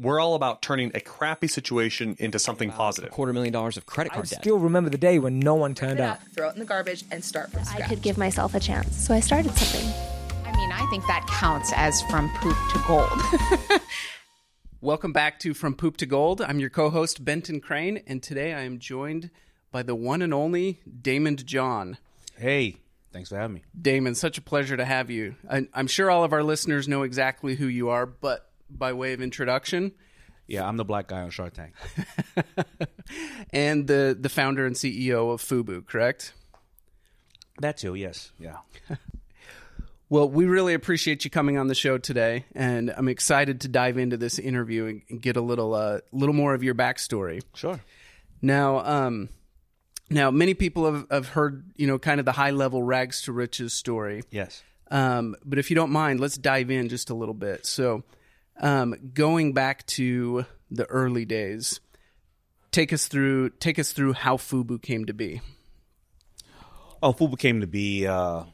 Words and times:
We're 0.00 0.20
all 0.20 0.34
about 0.36 0.62
turning 0.62 0.92
a 0.94 1.00
crappy 1.00 1.48
situation 1.48 2.14
into 2.20 2.38
something 2.38 2.68
A 2.68 2.72
positive. 2.72 3.10
quarter 3.10 3.32
million 3.32 3.52
dollars 3.52 3.76
of 3.76 3.84
credit 3.84 4.12
I 4.12 4.14
card 4.16 4.28
debt. 4.28 4.38
I 4.38 4.42
still 4.42 4.58
remember 4.60 4.90
the 4.90 4.98
day 4.98 5.18
when 5.18 5.40
no 5.40 5.56
one 5.56 5.74
turned 5.74 5.98
up. 5.98 6.20
up, 6.20 6.28
throw 6.28 6.48
it 6.48 6.52
in 6.52 6.60
the 6.60 6.64
garbage, 6.64 7.04
and 7.10 7.24
start 7.24 7.50
from 7.50 7.64
scratch. 7.64 7.82
I 7.82 7.88
could 7.88 8.00
give 8.00 8.16
myself 8.16 8.54
a 8.54 8.60
chance, 8.60 8.96
so 8.96 9.12
I 9.12 9.18
started 9.18 9.50
something. 9.56 9.92
I 10.46 10.56
mean, 10.56 10.70
I 10.70 10.86
think 10.90 11.04
that 11.08 11.26
counts 11.28 11.72
as 11.74 12.00
from 12.02 12.30
poop 12.36 12.56
to 12.72 12.82
gold. 12.86 13.80
Welcome 14.80 15.12
back 15.12 15.40
to 15.40 15.52
From 15.52 15.74
Poop 15.74 15.96
to 15.96 16.06
Gold. 16.06 16.40
I'm 16.42 16.60
your 16.60 16.70
co 16.70 16.90
host, 16.90 17.24
Benton 17.24 17.60
Crane, 17.60 18.00
and 18.06 18.22
today 18.22 18.54
I 18.54 18.60
am 18.60 18.78
joined 18.78 19.30
by 19.72 19.82
the 19.82 19.96
one 19.96 20.22
and 20.22 20.32
only 20.32 20.78
Daymond 20.88 21.44
John. 21.44 21.98
Hey, 22.36 22.76
thanks 23.12 23.30
for 23.30 23.36
having 23.36 23.54
me. 23.54 23.64
Daymond, 23.80 24.14
such 24.14 24.38
a 24.38 24.42
pleasure 24.42 24.76
to 24.76 24.84
have 24.84 25.10
you. 25.10 25.34
I, 25.50 25.66
I'm 25.74 25.88
sure 25.88 26.08
all 26.08 26.22
of 26.22 26.32
our 26.32 26.44
listeners 26.44 26.86
know 26.86 27.02
exactly 27.02 27.56
who 27.56 27.66
you 27.66 27.88
are, 27.88 28.06
but 28.06 28.47
by 28.70 28.92
way 28.92 29.12
of 29.12 29.20
introduction, 29.20 29.92
Yeah, 30.46 30.66
I'm 30.66 30.76
the 30.76 30.84
black 30.84 31.08
guy 31.08 31.20
on 31.20 31.30
Shark 31.30 31.54
Tank. 31.54 31.74
and 33.52 33.86
the, 33.86 34.16
the 34.18 34.28
founder 34.28 34.66
and 34.66 34.76
CEO 34.76 35.32
of 35.32 35.42
Fubu, 35.42 35.86
correct? 35.86 36.32
That 37.60 37.76
too, 37.76 37.94
yes. 37.94 38.32
Yeah. 38.38 38.58
Well, 40.10 40.26
we 40.26 40.46
really 40.46 40.72
appreciate 40.72 41.24
you 41.24 41.30
coming 41.30 41.58
on 41.58 41.66
the 41.66 41.74
show 41.74 41.98
today, 41.98 42.46
and 42.54 42.90
I'm 42.96 43.08
excited 43.08 43.60
to 43.62 43.68
dive 43.68 43.98
into 43.98 44.16
this 44.16 44.38
interview 44.38 44.86
and, 44.86 45.02
and 45.10 45.20
get 45.20 45.36
a 45.36 45.42
little, 45.42 45.74
uh, 45.74 46.00
little 46.12 46.34
more 46.34 46.54
of 46.54 46.62
your 46.62 46.74
backstory. 46.74 47.42
Sure. 47.54 47.78
Now, 48.40 48.78
um, 48.78 49.28
now 50.08 50.30
many 50.30 50.54
people 50.54 50.90
have, 50.90 51.06
have 51.10 51.28
heard, 51.28 51.72
you 51.76 51.86
know, 51.86 51.98
kind 51.98 52.20
of 52.20 52.24
the 52.24 52.32
high 52.32 52.52
level 52.52 52.82
rags 52.82 53.20
to 53.22 53.32
riches 53.32 53.74
story. 53.74 54.22
Yes. 54.30 54.62
Um, 54.90 55.36
but 55.44 55.58
if 55.58 55.68
you 55.68 55.76
don't 55.76 55.90
mind, 55.90 56.20
let's 56.20 56.38
dive 56.38 56.70
in 56.70 56.88
just 56.88 57.10
a 57.10 57.14
little 57.14 57.34
bit. 57.34 57.66
So, 57.66 58.02
um, 58.60 58.94
going 59.14 59.52
back 59.52 59.86
to 59.86 60.46
the 60.70 60.84
early 60.86 61.24
days, 61.24 61.80
take 62.70 62.92
us 62.92 63.08
through 63.08 63.50
take 63.50 63.78
us 63.78 63.92
through 63.92 64.12
how 64.14 64.36
Fubu 64.36 64.80
came 64.80 65.06
to 65.06 65.14
be. 65.14 65.40
Oh, 67.02 67.12
Fubu 67.12 67.38
came 67.38 67.60
to 67.60 67.66
be, 67.66 68.06
uh, 68.06 68.44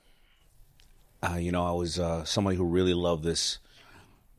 uh, 1.22 1.36
you 1.38 1.50
know, 1.50 1.64
I 1.64 1.72
was 1.72 1.98
uh, 1.98 2.24
somebody 2.24 2.56
who 2.56 2.64
really 2.64 2.92
loved 2.92 3.24
this 3.24 3.58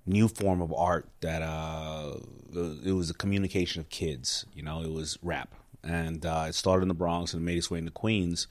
new 0.05 0.27
form 0.27 0.61
of 0.61 0.71
art 0.71 1.09
that 1.21 1.41
uh, 1.41 2.13
it 2.53 2.91
was 2.91 3.09
a 3.09 3.15
communication 3.15 3.79
of 3.79 3.89
kids. 3.89 4.45
You 4.53 4.61
know, 4.61 4.81
it 4.83 4.91
was 4.91 5.17
rap. 5.23 5.55
And 5.83 6.25
uh, 6.25 6.45
it 6.49 6.55
started 6.55 6.83
in 6.83 6.87
the 6.87 6.93
Bronx 6.95 7.33
and 7.33 7.45
made 7.45 7.57
its 7.57 7.69
way 7.69 7.79
into 7.79 7.91
Queens. 7.91 8.47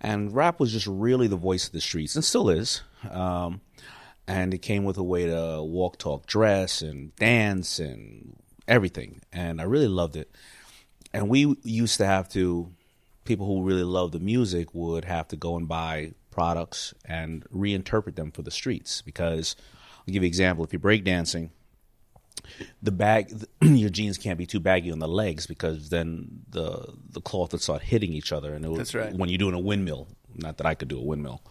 And 0.00 0.34
rap 0.34 0.60
was 0.60 0.72
just 0.72 0.86
really 0.86 1.26
the 1.26 1.36
voice 1.36 1.66
of 1.66 1.72
the 1.72 1.80
streets 1.80 2.14
and 2.14 2.24
still 2.24 2.48
is. 2.48 2.82
Um, 3.10 3.60
and 4.30 4.54
it 4.54 4.58
came 4.58 4.84
with 4.84 4.96
a 4.96 5.02
way 5.02 5.26
to 5.26 5.60
walk, 5.60 5.98
talk, 5.98 6.24
dress, 6.24 6.82
and 6.82 7.14
dance 7.16 7.80
and 7.80 8.36
everything. 8.68 9.20
And 9.32 9.60
I 9.60 9.64
really 9.64 9.88
loved 9.88 10.14
it. 10.14 10.30
And 11.12 11.28
we 11.28 11.56
used 11.64 11.96
to 11.96 12.06
have 12.06 12.28
to, 12.30 12.72
people 13.24 13.44
who 13.44 13.64
really 13.64 13.82
loved 13.82 14.12
the 14.12 14.20
music 14.20 14.68
would 14.72 15.04
have 15.04 15.26
to 15.28 15.36
go 15.36 15.56
and 15.56 15.66
buy 15.66 16.12
products 16.30 16.94
and 17.04 17.44
reinterpret 17.52 18.14
them 18.14 18.30
for 18.30 18.42
the 18.42 18.52
streets. 18.52 19.02
Because 19.02 19.56
I'll 19.98 20.12
give 20.12 20.22
you 20.22 20.26
an 20.26 20.26
example. 20.26 20.64
If 20.64 20.72
you're 20.72 20.78
breakdancing, 20.78 21.50
the 22.80 22.92
bag, 22.92 23.34
your 23.60 23.90
jeans 23.90 24.16
can't 24.16 24.38
be 24.38 24.46
too 24.46 24.60
baggy 24.60 24.92
on 24.92 25.00
the 25.00 25.08
legs 25.08 25.48
because 25.48 25.88
then 25.88 26.44
the 26.48 26.94
the 27.10 27.20
cloth 27.20 27.50
would 27.50 27.62
start 27.62 27.82
hitting 27.82 28.12
each 28.12 28.30
other. 28.30 28.54
And 28.54 28.64
it 28.64 28.68
was, 28.68 28.78
That's 28.78 28.94
right. 28.94 29.12
when 29.12 29.28
you're 29.28 29.38
doing 29.38 29.54
a 29.54 29.58
windmill, 29.58 30.06
not 30.36 30.58
that 30.58 30.66
I 30.66 30.76
could 30.76 30.86
do 30.86 30.98
a 30.98 31.04
windmill. 31.04 31.42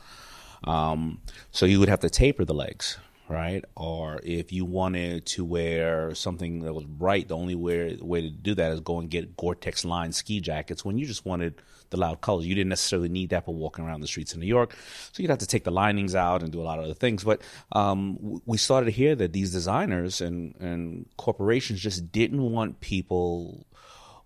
Um, 0.64 1.22
so 1.52 1.66
you 1.66 1.80
would 1.80 1.90
have 1.90 2.02
to 2.02 2.10
taper 2.10 2.46
the 2.46 2.54
legs, 2.54 2.98
right? 3.28 3.64
Or 3.76 4.20
if 4.24 4.52
you 4.52 4.66
wanted 4.66 5.26
to 5.28 5.46
wear 5.46 6.14
something 6.16 6.62
that 6.62 6.74
was 6.74 6.86
bright, 6.86 7.28
the 7.28 7.38
only 7.38 7.56
way, 7.56 7.98
way 8.02 8.22
to 8.22 8.30
do 8.30 8.56
that 8.56 8.72
is 8.72 8.80
go 8.80 9.00
and 9.00 9.10
get 9.10 9.38
Gore-Tex 9.38 9.86
lined 9.86 10.16
ski 10.16 10.42
jackets. 10.42 10.84
When 10.84 10.98
you 10.98 11.06
just 11.06 11.26
wanted 11.26 11.62
the 11.92 11.98
loud 11.98 12.22
colors, 12.22 12.46
you 12.46 12.54
didn't 12.54 12.70
necessarily 12.70 13.10
need 13.10 13.30
that 13.32 13.46
for 13.46 13.54
walking 13.54 13.84
around 13.86 14.02
the 14.02 14.08
streets 14.08 14.34
in 14.34 14.40
New 14.40 14.46
York. 14.46 14.76
So 15.12 15.24
you'd 15.24 15.30
have 15.30 15.40
to 15.40 15.48
take 15.48 15.64
the 15.64 15.72
linings 15.72 16.14
out 16.14 16.44
and 16.44 16.52
do 16.52 16.62
a 16.62 16.64
lot 16.64 16.78
of 16.78 16.86
other 16.86 16.94
things. 16.94 17.24
But 17.24 17.42
um, 17.72 18.42
we 18.46 18.58
started 18.58 18.86
to 18.86 18.92
hear 18.92 19.16
that 19.16 19.34
these 19.34 19.52
designers 19.52 20.22
and, 20.22 20.56
and 20.60 21.08
corporations 21.18 21.80
just 21.80 22.12
didn't 22.12 22.42
want 22.42 22.80
people 22.80 23.66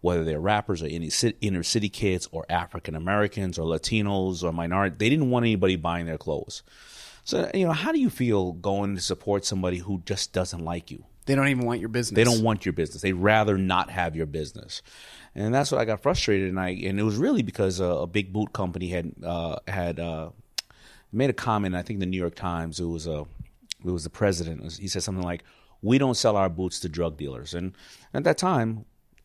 whether 0.04 0.26
they're 0.26 0.38
rappers 0.38 0.84
or 0.84 0.88
inner 0.88 1.10
city, 1.10 1.38
inner 1.40 1.64
city 1.64 1.88
kids 1.88 2.28
or 2.34 2.46
African 2.50 2.94
Americans 2.94 3.58
or 3.58 3.66
Latinos 3.66 4.44
or 4.44 4.52
minority, 4.52 4.98
they 5.00 5.10
didn't 5.10 5.30
want 5.30 5.46
anybody 5.46 5.78
buying 5.78 6.06
their 6.06 6.18
clothes. 6.18 6.62
So, 7.24 7.50
you 7.54 7.66
know, 7.66 7.72
how 7.72 7.94
do 7.94 8.00
you 8.02 8.10
feel 8.10 8.52
going 8.52 8.96
to 8.96 9.02
support 9.02 9.46
somebody 9.46 9.78
who 9.78 10.04
just 10.06 10.34
doesn't 10.34 10.60
like 10.60 10.92
you? 10.92 11.06
They 11.26 11.36
don't 11.36 11.48
even 11.48 11.66
want 11.66 11.80
your 11.80 11.88
business. 11.88 12.18
They 12.18 12.26
don't 12.26 12.44
want 12.44 12.66
your 12.66 12.74
business. 12.74 13.02
They'd 13.02 13.14
rather 13.14 13.58
not 13.58 13.92
have 13.92 14.14
your 14.14 14.26
business. 14.26 14.82
And 15.36 15.56
that's 15.56 15.72
what 15.72 15.80
I 15.80 15.86
got 15.86 16.02
frustrated. 16.02 16.50
And 16.50 16.60
I, 16.60 16.72
and 16.72 17.00
it 17.00 17.04
was 17.04 17.16
really 17.16 17.42
because 17.42 17.80
a, 17.80 17.86
a 17.86 18.08
big 18.08 18.34
boot 18.34 18.52
company 18.52 18.90
had, 18.90 19.14
uh, 19.24 19.56
had, 19.70 20.02
uh, 20.02 20.32
made 21.14 21.30
a 21.30 21.34
comment. 21.34 21.76
I 21.76 21.82
think 21.82 22.02
the 22.02 22.06
New 22.06 22.20
York 22.20 22.36
Times, 22.36 22.82
it 22.82 22.86
was 22.86 23.08
a, 23.08 23.26
it 23.86 23.92
was 23.92 24.04
the 24.04 24.10
president. 24.10 24.70
He 24.74 24.90
said 24.90 25.04
something 25.04 25.24
like, 25.24 25.46
we 25.82 25.98
don't 25.98 26.18
sell 26.18 26.36
our 26.36 26.50
boots 26.50 26.82
to 26.82 26.90
drug 26.90 27.16
dealers. 27.16 27.54
And 27.54 27.72
at 28.14 28.26
that 28.26 28.38
time, 28.38 28.84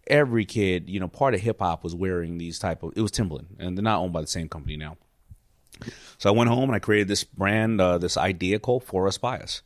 every 0.09 0.45
kid, 0.45 0.89
you 0.89 1.01
know, 1.01 1.09
part 1.09 1.35
of 1.35 1.41
hip 1.41 1.61
hop 1.61 1.85
was 1.85 1.95
wearing 1.95 2.39
these 2.39 2.59
type 2.59 2.83
of. 2.83 2.93
It 2.97 3.03
was 3.03 3.11
Timberland, 3.11 3.57
and 3.59 3.77
they're 3.77 3.83
not 3.83 4.01
owned 4.01 4.13
by 4.13 4.21
the 4.21 4.27
same 4.27 4.49
company 4.49 4.77
now. 4.77 4.97
So 6.19 6.29
I 6.29 6.37
went 6.37 6.51
home 6.51 6.65
and 6.65 6.75
I 6.75 6.81
created 6.81 7.09
this 7.09 7.25
brand, 7.25 7.81
uh, 7.81 7.99
this 7.99 8.17
idea 8.17 8.59
called 8.59 8.85
For 8.85 9.07
Us 9.07 9.19
By 9.19 9.39
Us. 9.39 9.63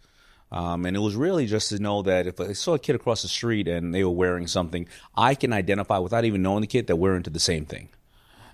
Um, 0.50 0.84
and 0.84 0.94
it 0.94 1.00
was 1.00 1.16
really 1.16 1.47
just 1.47 1.70
to 1.70 1.78
know 1.78 2.02
that 2.02 2.26
if 2.26 2.38
I 2.38 2.52
saw 2.52 2.75
a 2.75 2.78
kid 2.78 2.94
across 2.94 3.22
the 3.22 3.28
street 3.28 3.69
and 3.69 3.94
they 3.94 4.04
were 4.04 4.10
wearing 4.10 4.47
something, 4.47 4.86
I 5.16 5.34
can 5.34 5.52
identify 5.52 5.97
without 5.97 6.26
even 6.26 6.42
knowing 6.42 6.60
the 6.60 6.66
kid 6.66 6.88
that 6.88 6.97
we're 6.97 7.16
into 7.16 7.31
the 7.31 7.41
same 7.41 7.64
thing. 7.64 7.88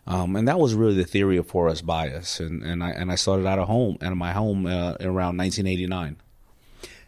Um, 0.07 0.37
and 0.37 0.47
that 0.47 0.61
was 0.61 0.75
really 0.75 0.95
the 0.95 1.05
theory 1.05 1.37
of 1.39 1.49
For 1.49 1.69
Us 1.69 1.83
By 1.83 2.11
Us. 2.11 2.39
And, 2.39 2.63
and 2.63 2.85
I 2.85 2.91
and 2.91 3.11
I 3.11 3.17
started 3.17 3.47
out 3.47 3.59
of 3.59 3.67
home, 3.67 3.99
out 4.01 4.13
of 4.13 4.17
my 4.17 4.33
home 4.33 4.65
uh, 4.65 4.95
around 5.01 5.37
1989. 5.39 6.17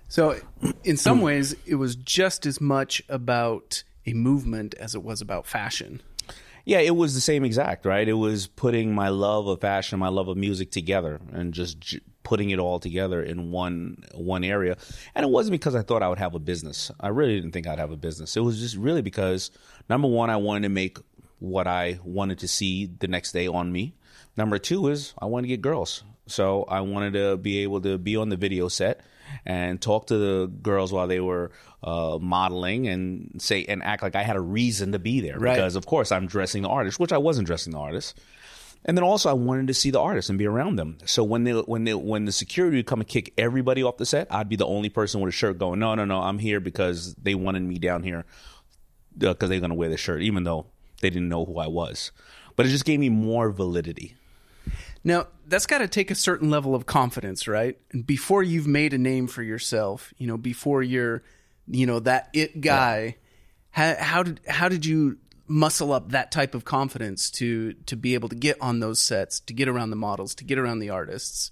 So, 0.08 0.36
in 0.82 0.96
some 0.96 1.20
ways, 1.20 1.54
it 1.66 1.76
was 1.76 1.94
just 1.94 2.44
as 2.44 2.60
much 2.60 3.00
about 3.08 3.84
a 4.06 4.12
movement 4.12 4.74
as 4.74 4.94
it 4.94 5.02
was 5.02 5.20
about 5.20 5.46
fashion. 5.46 6.00
Yeah, 6.64 6.80
it 6.80 6.94
was 6.94 7.14
the 7.14 7.20
same 7.20 7.44
exact, 7.44 7.86
right? 7.86 8.06
It 8.06 8.14
was 8.14 8.46
putting 8.46 8.94
my 8.94 9.08
love 9.08 9.46
of 9.46 9.60
fashion, 9.60 9.98
my 9.98 10.08
love 10.08 10.28
of 10.28 10.36
music 10.36 10.70
together, 10.70 11.20
and 11.32 11.54
just 11.54 11.80
j- 11.80 12.00
putting 12.22 12.50
it 12.50 12.58
all 12.58 12.78
together 12.78 13.22
in 13.22 13.50
one 13.50 14.04
one 14.14 14.44
area. 14.44 14.76
And 15.14 15.24
it 15.24 15.30
wasn't 15.30 15.52
because 15.52 15.74
I 15.74 15.82
thought 15.82 16.02
I 16.02 16.08
would 16.08 16.18
have 16.18 16.34
a 16.34 16.38
business. 16.38 16.90
I 17.00 17.08
really 17.08 17.34
didn't 17.34 17.52
think 17.52 17.66
I'd 17.66 17.78
have 17.78 17.90
a 17.90 17.96
business. 17.96 18.36
It 18.36 18.40
was 18.40 18.60
just 18.60 18.76
really 18.76 19.02
because 19.02 19.50
number 19.88 20.06
one, 20.08 20.30
I 20.30 20.36
wanted 20.36 20.62
to 20.62 20.68
make 20.68 20.98
what 21.38 21.66
I 21.66 21.98
wanted 22.04 22.38
to 22.40 22.48
see 22.48 22.86
the 22.86 23.08
next 23.08 23.32
day 23.32 23.46
on 23.46 23.72
me. 23.72 23.94
Number 24.36 24.58
two 24.58 24.88
is 24.88 25.14
I 25.18 25.24
wanted 25.26 25.48
to 25.48 25.48
get 25.48 25.62
girls, 25.62 26.04
so 26.26 26.64
I 26.64 26.82
wanted 26.82 27.14
to 27.14 27.36
be 27.38 27.58
able 27.62 27.80
to 27.80 27.96
be 27.96 28.16
on 28.16 28.28
the 28.28 28.36
video 28.36 28.68
set 28.68 29.00
and 29.46 29.80
talk 29.80 30.06
to 30.08 30.16
the 30.18 30.46
girls 30.62 30.92
while 30.92 31.06
they 31.06 31.20
were 31.20 31.50
uh, 31.82 32.18
modeling 32.20 32.86
and 32.88 33.32
say 33.38 33.64
and 33.64 33.82
act 33.82 34.02
like 34.02 34.14
I 34.14 34.22
had 34.22 34.36
a 34.36 34.40
reason 34.40 34.92
to 34.92 34.98
be 34.98 35.20
there 35.20 35.38
Right. 35.38 35.54
because 35.54 35.76
of 35.76 35.86
course 35.86 36.12
I'm 36.12 36.26
dressing 36.26 36.62
the 36.62 36.68
artist, 36.68 37.00
which 37.00 37.12
I 37.12 37.18
wasn't 37.18 37.46
dressing 37.46 37.72
the 37.72 37.78
artist. 37.78 38.18
And 38.84 38.96
then 38.96 39.04
also 39.04 39.28
I 39.28 39.34
wanted 39.34 39.66
to 39.66 39.74
see 39.74 39.90
the 39.90 40.00
artists 40.00 40.30
and 40.30 40.38
be 40.38 40.46
around 40.46 40.76
them. 40.76 40.96
So 41.04 41.22
when 41.22 41.44
they 41.44 41.52
when 41.52 41.84
they 41.84 41.92
when 41.94 42.24
the 42.24 42.32
security 42.32 42.78
would 42.78 42.86
come 42.86 43.00
and 43.00 43.08
kick 43.08 43.32
everybody 43.36 43.82
off 43.82 43.98
the 43.98 44.06
set, 44.06 44.26
I'd 44.30 44.48
be 44.48 44.56
the 44.56 44.66
only 44.66 44.88
person 44.88 45.20
with 45.20 45.28
a 45.28 45.36
shirt 45.36 45.58
going, 45.58 45.80
no, 45.80 45.94
no, 45.94 46.04
no, 46.06 46.20
I'm 46.22 46.38
here 46.38 46.60
because 46.60 47.14
they 47.16 47.34
wanted 47.34 47.62
me 47.62 47.78
down 47.78 48.02
here 48.02 48.24
because 49.18 49.50
they're 49.50 49.60
going 49.60 49.70
to 49.70 49.76
wear 49.76 49.90
the 49.90 49.96
shirt, 49.98 50.22
even 50.22 50.44
though 50.44 50.66
they 51.02 51.10
didn't 51.10 51.28
know 51.28 51.44
who 51.44 51.58
I 51.58 51.66
was. 51.66 52.10
But 52.56 52.64
it 52.66 52.70
just 52.70 52.84
gave 52.86 53.00
me 53.00 53.08
more 53.10 53.50
validity. 53.50 54.16
Now, 55.02 55.28
that's 55.46 55.66
got 55.66 55.78
to 55.78 55.88
take 55.88 56.10
a 56.10 56.14
certain 56.14 56.50
level 56.50 56.74
of 56.74 56.86
confidence, 56.86 57.48
right? 57.48 57.78
And 57.92 58.06
before 58.06 58.42
you've 58.42 58.66
made 58.66 58.92
a 58.92 58.98
name 58.98 59.26
for 59.26 59.42
yourself, 59.42 60.12
you 60.18 60.26
know, 60.26 60.36
before 60.36 60.82
you're, 60.82 61.22
you 61.66 61.86
know, 61.86 62.00
that 62.00 62.28
it 62.32 62.60
guy, 62.60 63.16
how, 63.70 63.96
how 63.98 64.22
did 64.22 64.40
how 64.46 64.68
did 64.68 64.84
you 64.84 65.18
muscle 65.46 65.92
up 65.92 66.10
that 66.10 66.30
type 66.30 66.54
of 66.54 66.64
confidence 66.64 67.30
to 67.30 67.72
to 67.86 67.96
be 67.96 68.14
able 68.14 68.28
to 68.28 68.36
get 68.36 68.56
on 68.60 68.80
those 68.80 69.02
sets, 69.02 69.40
to 69.40 69.54
get 69.54 69.68
around 69.68 69.90
the 69.90 69.96
models, 69.96 70.34
to 70.36 70.44
get 70.44 70.58
around 70.58 70.80
the 70.80 70.90
artists? 70.90 71.50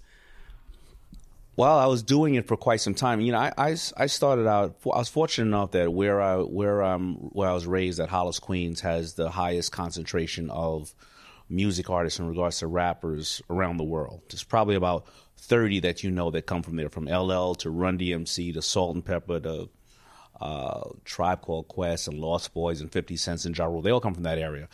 Well, 1.55 1.77
I 1.77 1.87
was 1.87 2.03
doing 2.03 2.35
it 2.35 2.47
for 2.47 2.55
quite 2.55 2.79
some 2.79 2.93
time. 2.93 3.19
You 3.19 3.33
know, 3.33 3.39
I, 3.39 3.51
I, 3.57 3.75
I 3.97 4.05
started 4.05 4.47
out. 4.47 4.77
I 4.85 4.99
was 4.99 5.09
fortunate 5.09 5.47
enough 5.47 5.71
that 5.71 5.91
where 5.91 6.21
I 6.21 6.37
where 6.37 6.83
um 6.83 7.15
where 7.33 7.49
I 7.49 7.53
was 7.53 7.67
raised 7.67 7.99
at 7.99 8.09
Hollis, 8.09 8.39
Queens, 8.39 8.79
has 8.81 9.15
the 9.15 9.29
highest 9.29 9.71
concentration 9.73 10.49
of 10.51 10.93
music 11.49 11.89
artists 11.89 12.19
in 12.19 12.27
regards 12.27 12.59
to 12.59 12.67
rappers 12.67 13.41
around 13.49 13.77
the 13.77 13.83
world. 13.83 14.21
There's 14.29 14.43
probably 14.43 14.75
about 14.75 15.05
thirty 15.37 15.79
that 15.81 16.03
you 16.03 16.11
know 16.11 16.31
that 16.31 16.45
come 16.45 16.63
from 16.63 16.75
there, 16.75 16.89
from 16.89 17.05
LL 17.05 17.55
to 17.55 17.69
Run 17.69 17.97
DMC 17.97 18.53
to 18.53 18.61
Salt-N-Pepa 18.61 19.43
to 19.43 19.69
uh, 20.41 20.89
Tribe 21.03 21.41
Called 21.41 21.67
Quest 21.67 22.07
and 22.07 22.19
Lost 22.19 22.53
Boyz 22.53 22.81
and 22.81 22.91
50 22.91 23.17
Cents 23.17 23.45
and 23.45 23.57
Ja 23.57 23.65
Rule. 23.65 23.81
They 23.81 23.91
all 23.91 23.99
come 23.99 24.13
from 24.13 24.23
that 24.23 24.37
area. 24.37 24.69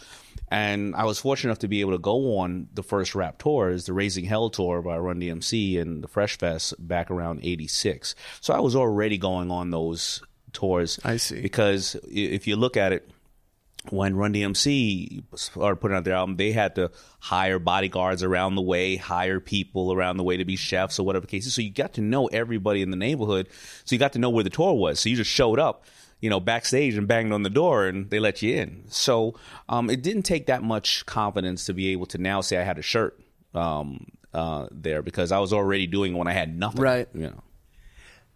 And 0.50 0.96
I 0.96 1.06
was 1.06 1.20
fortunate 1.20 1.50
enough 1.50 1.60
to 1.60 1.68
be 1.68 1.82
able 1.82 1.94
to 1.94 1.98
go 1.98 2.38
on 2.38 2.68
the 2.74 2.84
first 2.84 3.16
rap 3.16 3.40
tours, 3.40 3.86
the 3.86 3.94
Raising 3.94 4.26
Hell 4.26 4.50
tour 4.50 4.82
by 4.82 4.98
Run 4.98 5.20
DMC 5.20 5.82
and 5.82 6.04
the 6.04 6.08
Fresh 6.08 6.38
Fest 6.38 6.76
back 6.80 7.10
around 7.10 7.40
86. 7.44 8.14
So 8.42 8.54
I 8.54 8.60
was 8.60 8.76
already 8.76 9.18
going 9.18 9.50
on 9.50 9.72
those 9.72 10.22
tours. 10.54 11.00
I 11.04 11.18
see. 11.18 11.42
Because 11.42 11.96
if 12.12 12.46
you 12.46 12.56
look 12.56 12.78
at 12.78 12.94
it, 12.94 13.10
when 13.92 14.16
Run 14.16 14.34
DMC 14.34 15.24
started 15.36 15.78
putting 15.78 15.98
out 15.98 16.04
their 16.04 16.16
album, 16.16 16.38
they 16.38 16.52
had 16.52 16.76
to 16.76 16.92
hire 17.20 17.60
bodyguards 17.60 18.24
around 18.24 18.56
the 18.56 18.62
way, 18.62 18.96
hire 18.96 19.40
people 19.40 19.94
around 19.94 20.18
the 20.18 20.24
way 20.24 20.38
to 20.38 20.46
be 20.46 20.56
chefs 20.56 21.00
or 21.00 21.06
whatever 21.06 21.26
the 21.26 21.32
case 21.32 21.46
is. 21.46 21.54
So 21.54 21.62
you 21.62 21.72
got 21.72 21.94
to 21.94 22.02
know 22.02 22.28
everybody 22.28 22.82
in 22.82 22.92
the 22.92 22.98
neighborhood. 22.98 23.48
So 23.84 23.96
you 23.96 24.00
got 24.00 24.14
to 24.14 24.20
know 24.20 24.30
where 24.30 24.44
the 24.44 24.50
tour 24.50 24.74
was. 24.74 25.00
So 25.00 25.10
you 25.10 25.16
just 25.16 25.32
showed 25.32 25.60
up, 25.60 25.86
you 26.20 26.30
know, 26.30 26.40
backstage 26.40 26.96
and 26.96 27.08
banged 27.08 27.34
on 27.34 27.44
the 27.44 27.50
door 27.50 27.86
and 27.86 28.10
they 28.10 28.20
let 28.20 28.42
you 28.42 28.56
in. 28.56 28.86
So 28.88 29.36
um, 29.70 29.90
it 29.90 30.02
didn't 30.02 30.24
take 30.24 30.48
that 30.48 30.64
much 30.64 31.06
confidence 31.06 31.66
to 31.66 31.74
be 31.74 31.90
able 31.90 32.06
to 32.08 32.18
now 32.18 32.42
say 32.42 32.58
I 32.58 32.64
had 32.64 32.78
a 32.78 32.84
shirt 32.84 33.20
um, 33.54 34.08
uh, 34.34 34.68
there 34.72 35.02
because 35.02 35.32
I 35.32 35.40
was 35.40 35.54
already 35.54 35.88
doing 35.88 36.18
when 36.18 36.28
I 36.28 36.34
had 36.34 36.58
nothing. 36.58 36.82
Right. 36.82 37.08
You 37.14 37.28
know. 37.28 37.44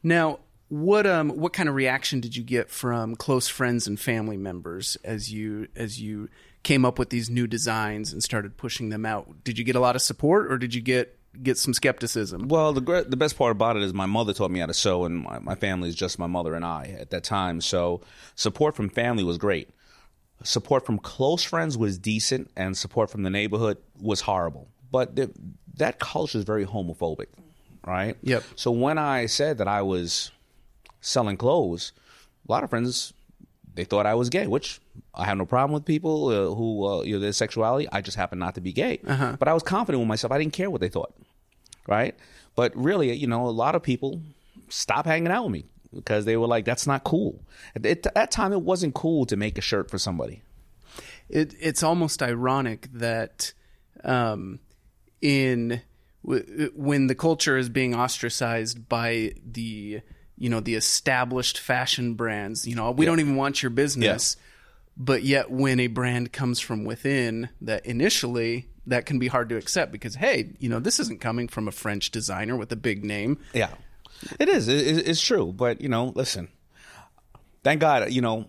Now, 0.02 0.40
what 0.70 1.06
um 1.06 1.30
what 1.30 1.52
kind 1.52 1.68
of 1.68 1.76
reaction 1.76 2.20
did 2.20 2.36
you 2.36 2.44
get 2.44 2.70
from 2.70 3.16
close 3.16 3.48
friends 3.48 3.88
and 3.88 4.00
family 4.00 4.38
members 4.38 4.98
as 5.04 5.32
you 5.34 5.68
as 5.76 6.02
you 6.02 6.30
came 6.64 6.86
up 6.86 7.00
with 7.00 7.10
these 7.10 7.30
new 7.30 7.48
designs 7.48 8.14
and 8.14 8.24
started 8.24 8.58
pushing 8.58 8.90
them 8.90 9.06
out? 9.06 9.44
Did 9.44 9.58
you 9.58 9.64
get 9.64 9.76
a 9.76 9.80
lot 9.80 9.96
of 9.96 10.02
support 10.02 10.52
or 10.52 10.58
did 10.58 10.74
you 10.74 10.82
get 10.82 11.20
get 11.42 11.58
some 11.58 11.74
skepticism? 11.74 12.48
Well, 12.48 12.74
the 12.74 13.06
the 13.08 13.18
best 13.18 13.38
part 13.38 13.52
about 13.52 13.78
it 13.78 13.84
is 13.84 13.94
my 13.94 14.06
mother 14.06 14.34
taught 14.34 14.52
me 14.52 14.60
how 14.60 14.68
to 14.68 14.74
sew, 14.74 15.06
and 15.06 15.24
my, 15.24 15.40
my 15.40 15.56
family 15.56 15.90
is 15.90 15.96
just 15.96 16.20
my 16.20 16.28
mother 16.28 16.56
and 16.56 16.66
I 16.66 16.96
at 17.00 17.10
that 17.12 17.24
time. 17.24 17.62
So 17.62 18.02
support 18.36 18.76
from 18.76 18.90
family 18.90 19.24
was 19.24 19.38
great. 19.38 19.70
Support 20.44 20.86
from 20.86 21.00
close 21.00 21.44
friends 21.44 21.78
was 21.78 21.98
decent, 21.98 22.50
and 22.56 22.78
support 22.78 23.10
from 23.10 23.24
the 23.24 23.30
neighborhood 23.30 23.78
was 24.00 24.22
horrible. 24.22 24.70
But 24.92 25.16
the, 25.16 25.32
that 25.76 26.00
culture 26.00 26.38
is 26.38 26.46
very 26.46 26.66
homophobic, 26.66 27.28
right? 27.86 28.16
Yep. 28.24 28.44
So 28.56 28.72
when 28.72 28.98
I 28.98 29.26
said 29.26 29.58
that 29.58 29.68
I 29.68 29.82
was 29.82 30.32
selling 31.02 31.38
clothes, 31.38 31.92
a 32.48 32.52
lot 32.52 32.64
of 32.64 32.70
friends 32.70 33.14
they 33.76 33.84
thought 33.86 34.06
I 34.06 34.16
was 34.16 34.30
gay, 34.30 34.48
which 34.48 34.80
I 35.14 35.26
have 35.26 35.38
no 35.38 35.46
problem 35.46 35.74
with 35.74 35.86
people 35.86 36.28
uh, 36.28 36.54
who 36.56 36.86
uh, 36.86 37.02
you 37.04 37.14
know 37.16 37.20
their 37.20 37.32
sexuality. 37.34 37.88
I 37.92 38.02
just 38.02 38.18
happen 38.18 38.40
not 38.40 38.56
to 38.56 38.62
be 38.62 38.74
gay, 38.74 39.00
but 39.40 39.48
I 39.48 39.54
was 39.54 39.64
confident 39.64 40.00
with 40.00 40.08
myself. 40.08 40.32
I 40.34 40.38
didn't 40.40 40.54
care 40.54 40.70
what 40.70 40.82
they 40.82 40.90
thought, 40.90 41.14
right? 41.88 42.16
But 42.56 42.76
really, 42.76 43.14
you 43.14 43.28
know, 43.28 43.48
a 43.48 43.52
lot 43.52 43.76
of 43.76 43.84
people 43.84 44.22
stopped 44.70 45.08
hanging 45.08 45.32
out 45.32 45.44
with 45.46 45.54
me 45.54 45.66
because 45.96 46.26
they 46.26 46.36
were 46.36 46.48
like, 46.48 46.66
"That's 46.66 46.86
not 46.88 47.04
cool." 47.04 47.42
At, 47.76 47.86
at 47.86 48.04
that 48.16 48.32
time, 48.32 48.52
it 48.54 48.62
wasn't 48.62 48.94
cool 48.96 49.26
to 49.28 49.38
make 49.38 49.58
a 49.58 49.62
shirt 49.62 49.90
for 49.90 49.98
somebody. 49.98 50.42
it, 51.30 51.54
it's 51.60 51.84
almost 51.84 52.22
ironic 52.22 52.90
that 52.92 53.54
um, 54.04 54.60
in 55.22 55.82
w- 56.26 56.72
when 56.76 57.08
the 57.08 57.16
culture 57.16 57.56
is 57.58 57.70
being 57.70 57.94
ostracized 57.96 58.90
by 58.90 59.34
the 59.46 60.02
you 60.40 60.50
know 60.50 60.60
the 60.60 60.74
established 60.76 61.60
fashion 61.60 62.16
brands 62.16 62.66
you 62.68 62.76
know 62.76 62.90
we 62.92 63.06
don't 63.06 63.20
even 63.20 63.36
want 63.36 63.62
your 63.62 63.70
business 63.70 64.36
but 64.98 65.22
yet 65.24 65.52
when 65.52 65.80
a 65.80 65.88
brand 65.88 66.32
comes 66.34 66.60
from 66.60 66.84
within 66.86 67.50
that 67.62 67.86
initially 67.86 68.68
that 68.88 69.06
can 69.06 69.20
be 69.20 69.28
hard 69.28 69.50
to 69.50 69.56
accept 69.58 69.92
because 69.92 70.16
hey 70.16 70.52
you 70.60 70.68
know 70.70 70.80
this 70.80 71.00
isn't 71.00 71.22
coming 71.22 71.48
from 71.48 71.68
a 71.68 71.72
french 71.72 72.10
designer 72.12 72.56
with 72.58 72.72
a 72.72 72.76
big 72.76 73.04
name 73.06 73.38
Yeah, 73.54 73.70
it 74.40 74.50
is. 74.50 74.68
It, 74.68 74.88
it- 74.88 75.08
it's 75.08 75.22
true. 75.22 75.54
But 75.54 75.80
you 75.82 75.88
know, 75.90 76.12
listen. 76.16 76.48
Thank 77.64 77.82
God. 77.82 78.12
You 78.12 78.22
know, 78.22 78.48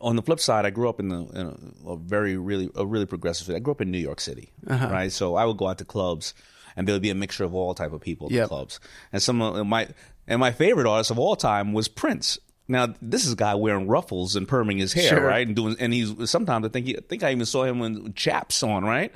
on 0.00 0.16
the 0.16 0.22
flip 0.22 0.40
side, 0.40 0.66
I 0.66 0.70
grew 0.70 0.88
up 0.88 1.00
in, 1.00 1.08
the, 1.08 1.20
in 1.34 1.46
a, 1.86 1.90
a 1.92 1.96
very, 1.96 2.36
really, 2.36 2.70
a 2.74 2.84
really 2.86 3.06
progressive. 3.06 3.46
city. 3.46 3.56
I 3.56 3.60
grew 3.60 3.72
up 3.72 3.80
in 3.80 3.90
New 3.90 3.98
York 3.98 4.20
City, 4.20 4.52
uh-huh. 4.66 4.88
right? 4.90 5.10
So 5.12 5.34
I 5.36 5.44
would 5.44 5.56
go 5.56 5.68
out 5.68 5.78
to 5.78 5.84
clubs, 5.84 6.34
and 6.76 6.86
there 6.86 6.94
would 6.94 7.02
be 7.02 7.10
a 7.10 7.14
mixture 7.14 7.44
of 7.44 7.54
all 7.54 7.74
type 7.74 7.92
of 7.92 8.00
people 8.00 8.26
at 8.28 8.32
Yep. 8.32 8.44
the 8.44 8.48
clubs. 8.48 8.80
And 9.12 9.22
some 9.22 9.40
of 9.40 9.66
my 9.66 9.88
and 10.26 10.40
my 10.40 10.52
favorite 10.52 10.86
artist 10.86 11.10
of 11.10 11.18
all 11.18 11.36
time 11.36 11.72
was 11.72 11.88
Prince. 11.88 12.38
Now 12.66 12.94
this 13.02 13.26
is 13.26 13.32
a 13.32 13.36
guy 13.36 13.54
wearing 13.54 13.86
ruffles 13.88 14.36
and 14.36 14.48
perming 14.48 14.78
his 14.80 14.92
hair, 14.92 15.10
Sure. 15.10 15.26
right? 15.26 15.46
And 15.46 15.54
doing, 15.54 15.76
and 15.78 15.92
he's 15.92 16.30
sometimes 16.30 16.64
I 16.64 16.68
think 16.70 16.86
he, 16.86 16.96
I 16.96 17.00
think 17.08 17.22
I 17.22 17.30
even 17.32 17.44
saw 17.46 17.64
him 17.64 17.78
with 17.78 18.14
chaps 18.14 18.62
on, 18.62 18.84
right? 18.84 19.12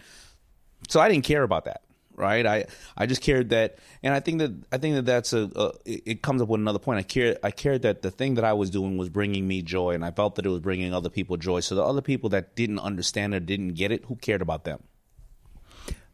so 0.88 1.00
I 1.00 1.08
didn't 1.08 1.24
care 1.24 1.42
about 1.42 1.64
that, 1.64 1.82
right? 2.14 2.46
I 2.46 2.66
I 2.96 3.06
just 3.06 3.20
cared 3.22 3.48
that, 3.50 3.78
and 4.02 4.12
I 4.14 4.20
think 4.20 4.38
that 4.40 4.52
I 4.70 4.78
think 4.78 4.94
that 4.96 5.06
that's 5.06 5.32
a, 5.32 5.50
a 5.56 5.66
it 5.86 6.02
it 6.06 6.22
comes 6.22 6.40
up 6.42 6.48
with 6.48 6.60
another 6.60 6.78
point. 6.78 6.98
I 6.98 7.02
cared 7.02 7.38
I 7.42 7.50
cared 7.50 7.82
that 7.82 8.02
the 8.02 8.10
thing 8.10 8.34
that 8.34 8.44
I 8.44 8.52
was 8.52 8.68
doing 8.70 8.96
was 8.98 9.08
bringing 9.08 9.48
me 9.48 9.62
joy, 9.62 9.94
and 9.94 10.04
I 10.04 10.10
felt 10.10 10.34
that 10.36 10.44
it 10.46 10.50
was 10.50 10.60
bringing 10.60 10.92
other 10.94 11.08
people 11.10 11.36
joy. 11.38 11.60
So 11.60 11.74
the 11.74 11.82
other 11.82 12.02
people 12.02 12.28
that 12.30 12.54
didn't 12.54 12.78
understand 12.80 13.34
it, 13.34 13.46
didn't 13.46 13.74
get 13.74 13.90
it, 13.92 14.04
who 14.04 14.16
cared 14.16 14.42
about 14.42 14.64
them? 14.64 14.82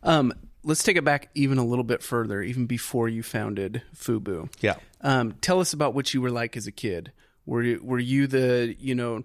um, 0.03 0.33
let's 0.65 0.83
take 0.83 0.97
it 0.97 1.05
back 1.05 1.29
even 1.35 1.59
a 1.59 1.65
little 1.65 1.85
bit 1.85 2.03
further 2.03 2.43
even 2.43 2.67
before 2.67 3.09
you 3.09 3.23
founded 3.23 3.83
fubu 3.95 4.49
Yeah. 4.61 4.75
Um, 5.01 5.33
tell 5.41 5.61
us 5.61 5.73
about 5.73 5.95
what 5.95 6.13
you 6.15 6.21
were 6.23 6.31
like 6.31 6.57
as 6.57 6.67
a 6.67 6.73
kid. 6.73 7.13
Were 7.47 7.63
you, 7.63 7.81
were 7.85 7.99
you 7.99 8.27
the 8.27 8.75
you 8.79 8.95
know 8.95 9.23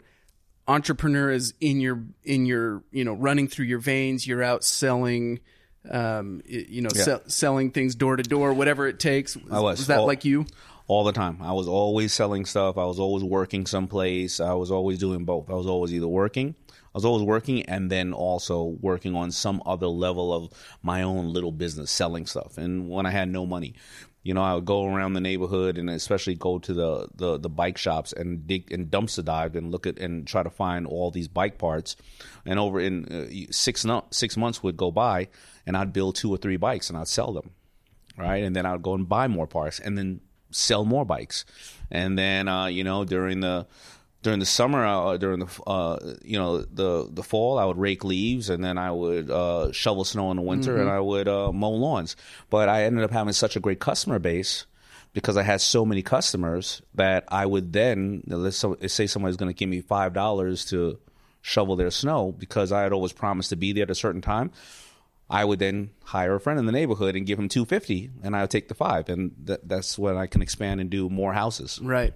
entrepreneur 0.67 1.31
is 1.31 1.53
in 1.59 1.79
your 1.79 2.03
in 2.23 2.45
your 2.45 2.83
you 2.91 3.03
know 3.03 3.13
running 3.13 3.47
through 3.47 3.65
your 3.65 3.79
veins? 3.79 4.27
You're 4.27 4.43
out 4.43 4.63
selling, 4.63 5.39
um, 5.89 6.41
you 6.45 6.81
know, 6.81 6.89
sell, 6.93 7.21
selling 7.27 7.71
things 7.71 7.95
door 7.95 8.17
to 8.17 8.23
door, 8.23 8.53
whatever 8.53 8.87
it 8.87 8.99
takes. 8.99 9.37
I 9.49 9.59
was. 9.61 9.79
Was 9.79 9.87
that 9.87 9.99
All- 9.99 10.07
like 10.07 10.25
you? 10.25 10.45
all 10.87 11.03
the 11.03 11.11
time. 11.11 11.37
I 11.41 11.53
was 11.53 11.67
always 11.67 12.11
selling 12.13 12.45
stuff. 12.45 12.75
I 12.77 12.83
was 12.85 12.99
always 12.99 13.23
working 13.23 13.67
someplace. 13.67 14.39
I 14.39 14.53
was 14.53 14.71
always 14.71 14.97
doing 14.97 15.23
both. 15.23 15.47
I 15.49 15.53
was 15.53 15.67
always 15.67 15.93
either 15.93 16.07
working, 16.07 16.55
was 16.99 17.05
always 17.05 17.23
working, 17.23 17.63
and 17.63 17.91
then 17.91 18.13
also 18.13 18.63
working 18.63 19.15
on 19.15 19.31
some 19.31 19.61
other 19.65 19.87
level 19.87 20.33
of 20.33 20.49
my 20.81 21.01
own 21.01 21.33
little 21.33 21.51
business, 21.51 21.91
selling 21.91 22.25
stuff. 22.25 22.57
And 22.57 22.89
when 22.89 23.05
I 23.05 23.11
had 23.11 23.29
no 23.29 23.45
money, 23.45 23.73
you 24.23 24.33
know, 24.33 24.43
I 24.43 24.53
would 24.53 24.65
go 24.65 24.85
around 24.85 25.13
the 25.13 25.21
neighborhood 25.21 25.77
and 25.77 25.89
especially 25.89 26.35
go 26.35 26.59
to 26.59 26.73
the 26.73 27.07
the, 27.15 27.37
the 27.37 27.49
bike 27.49 27.77
shops 27.77 28.13
and 28.13 28.45
dig 28.45 28.71
and 28.71 28.91
dumpster 28.91 29.23
dive 29.23 29.55
and 29.55 29.71
look 29.71 29.87
at 29.87 29.97
and 29.97 30.27
try 30.27 30.43
to 30.43 30.49
find 30.49 30.85
all 30.85 31.09
these 31.09 31.27
bike 31.27 31.57
parts. 31.57 31.95
And 32.45 32.59
over 32.59 32.79
in 32.79 33.05
uh, 33.05 33.51
six 33.51 33.85
no, 33.85 34.05
six 34.11 34.37
months 34.37 34.61
would 34.61 34.77
go 34.77 34.91
by, 34.91 35.29
and 35.65 35.77
I'd 35.77 35.93
build 35.93 36.15
two 36.15 36.31
or 36.31 36.37
three 36.37 36.57
bikes 36.57 36.89
and 36.89 36.97
I'd 36.97 37.07
sell 37.07 37.33
them 37.33 37.51
right? 38.19 38.43
And 38.43 38.55
then 38.55 38.65
I 38.65 38.73
would 38.73 38.83
go 38.83 38.93
and 38.93 39.07
buy 39.07 39.27
more 39.27 39.47
parts, 39.47 39.79
and 39.79 39.97
then 39.97 40.19
sell 40.51 40.85
more 40.85 41.05
bikes, 41.05 41.45
and 41.89 42.17
then 42.17 42.47
uh, 42.47 42.65
you 42.65 42.83
know 42.83 43.05
during 43.05 43.39
the 43.39 43.65
during 44.21 44.39
the 44.39 44.45
summer, 44.45 44.85
uh, 44.85 45.17
during 45.17 45.39
the 45.39 45.47
uh, 45.65 45.97
you 46.23 46.37
know 46.37 46.61
the 46.61 47.07
the 47.09 47.23
fall, 47.23 47.57
I 47.57 47.65
would 47.65 47.77
rake 47.77 48.03
leaves, 48.03 48.49
and 48.49 48.63
then 48.63 48.77
I 48.77 48.91
would 48.91 49.29
uh, 49.29 49.71
shovel 49.71 50.03
snow 50.03 50.29
in 50.31 50.37
the 50.37 50.43
winter, 50.43 50.75
and 50.81 50.89
I 50.89 50.99
would 50.99 51.27
uh, 51.27 51.51
mow 51.51 51.71
lawns. 51.71 52.15
But 52.49 52.69
I 52.69 52.83
ended 52.83 53.03
up 53.03 53.11
having 53.11 53.33
such 53.33 53.55
a 53.55 53.59
great 53.59 53.79
customer 53.79 54.19
base 54.19 54.65
because 55.13 55.37
I 55.37 55.43
had 55.43 55.61
so 55.61 55.85
many 55.85 56.01
customers 56.03 56.81
that 56.95 57.25
I 57.29 57.45
would 57.45 57.73
then 57.73 58.23
let's 58.27 58.63
say 58.87 59.07
somebody's 59.07 59.37
going 59.37 59.49
to 59.51 59.57
give 59.57 59.69
me 59.69 59.81
five 59.81 60.13
dollars 60.13 60.65
to 60.65 60.99
shovel 61.41 61.75
their 61.75 61.91
snow 61.91 62.31
because 62.31 62.71
I 62.71 62.83
had 62.83 62.91
always 62.91 63.13
promised 63.13 63.49
to 63.49 63.55
be 63.55 63.71
there 63.71 63.83
at 63.83 63.89
a 63.89 63.95
certain 63.95 64.21
time. 64.21 64.51
I 65.29 65.45
would 65.45 65.59
then 65.59 65.91
hire 66.03 66.35
a 66.35 66.39
friend 66.39 66.59
in 66.59 66.65
the 66.65 66.71
neighborhood 66.71 67.15
and 67.15 67.25
give 67.25 67.39
him 67.39 67.49
two 67.49 67.63
fifty, 67.63 68.09
and 68.23 68.35
I 68.35 68.41
would 68.41 68.49
take 68.49 68.67
the 68.67 68.73
five, 68.73 69.07
and 69.07 69.31
th- 69.47 69.61
that's 69.63 69.97
when 69.97 70.17
I 70.17 70.27
can 70.27 70.41
expand 70.41 70.81
and 70.81 70.89
do 70.89 71.09
more 71.09 71.33
houses. 71.33 71.79
Right. 71.81 72.13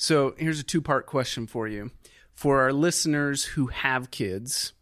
So 0.00 0.36
here's 0.38 0.60
a 0.60 0.62
two 0.64 0.80
part 0.80 1.06
question 1.06 1.48
for 1.48 1.66
you. 1.66 1.90
For 2.32 2.60
our 2.60 2.72
listeners 2.72 3.44
who 3.44 3.66
have 3.66 4.12
kids, 4.12 4.72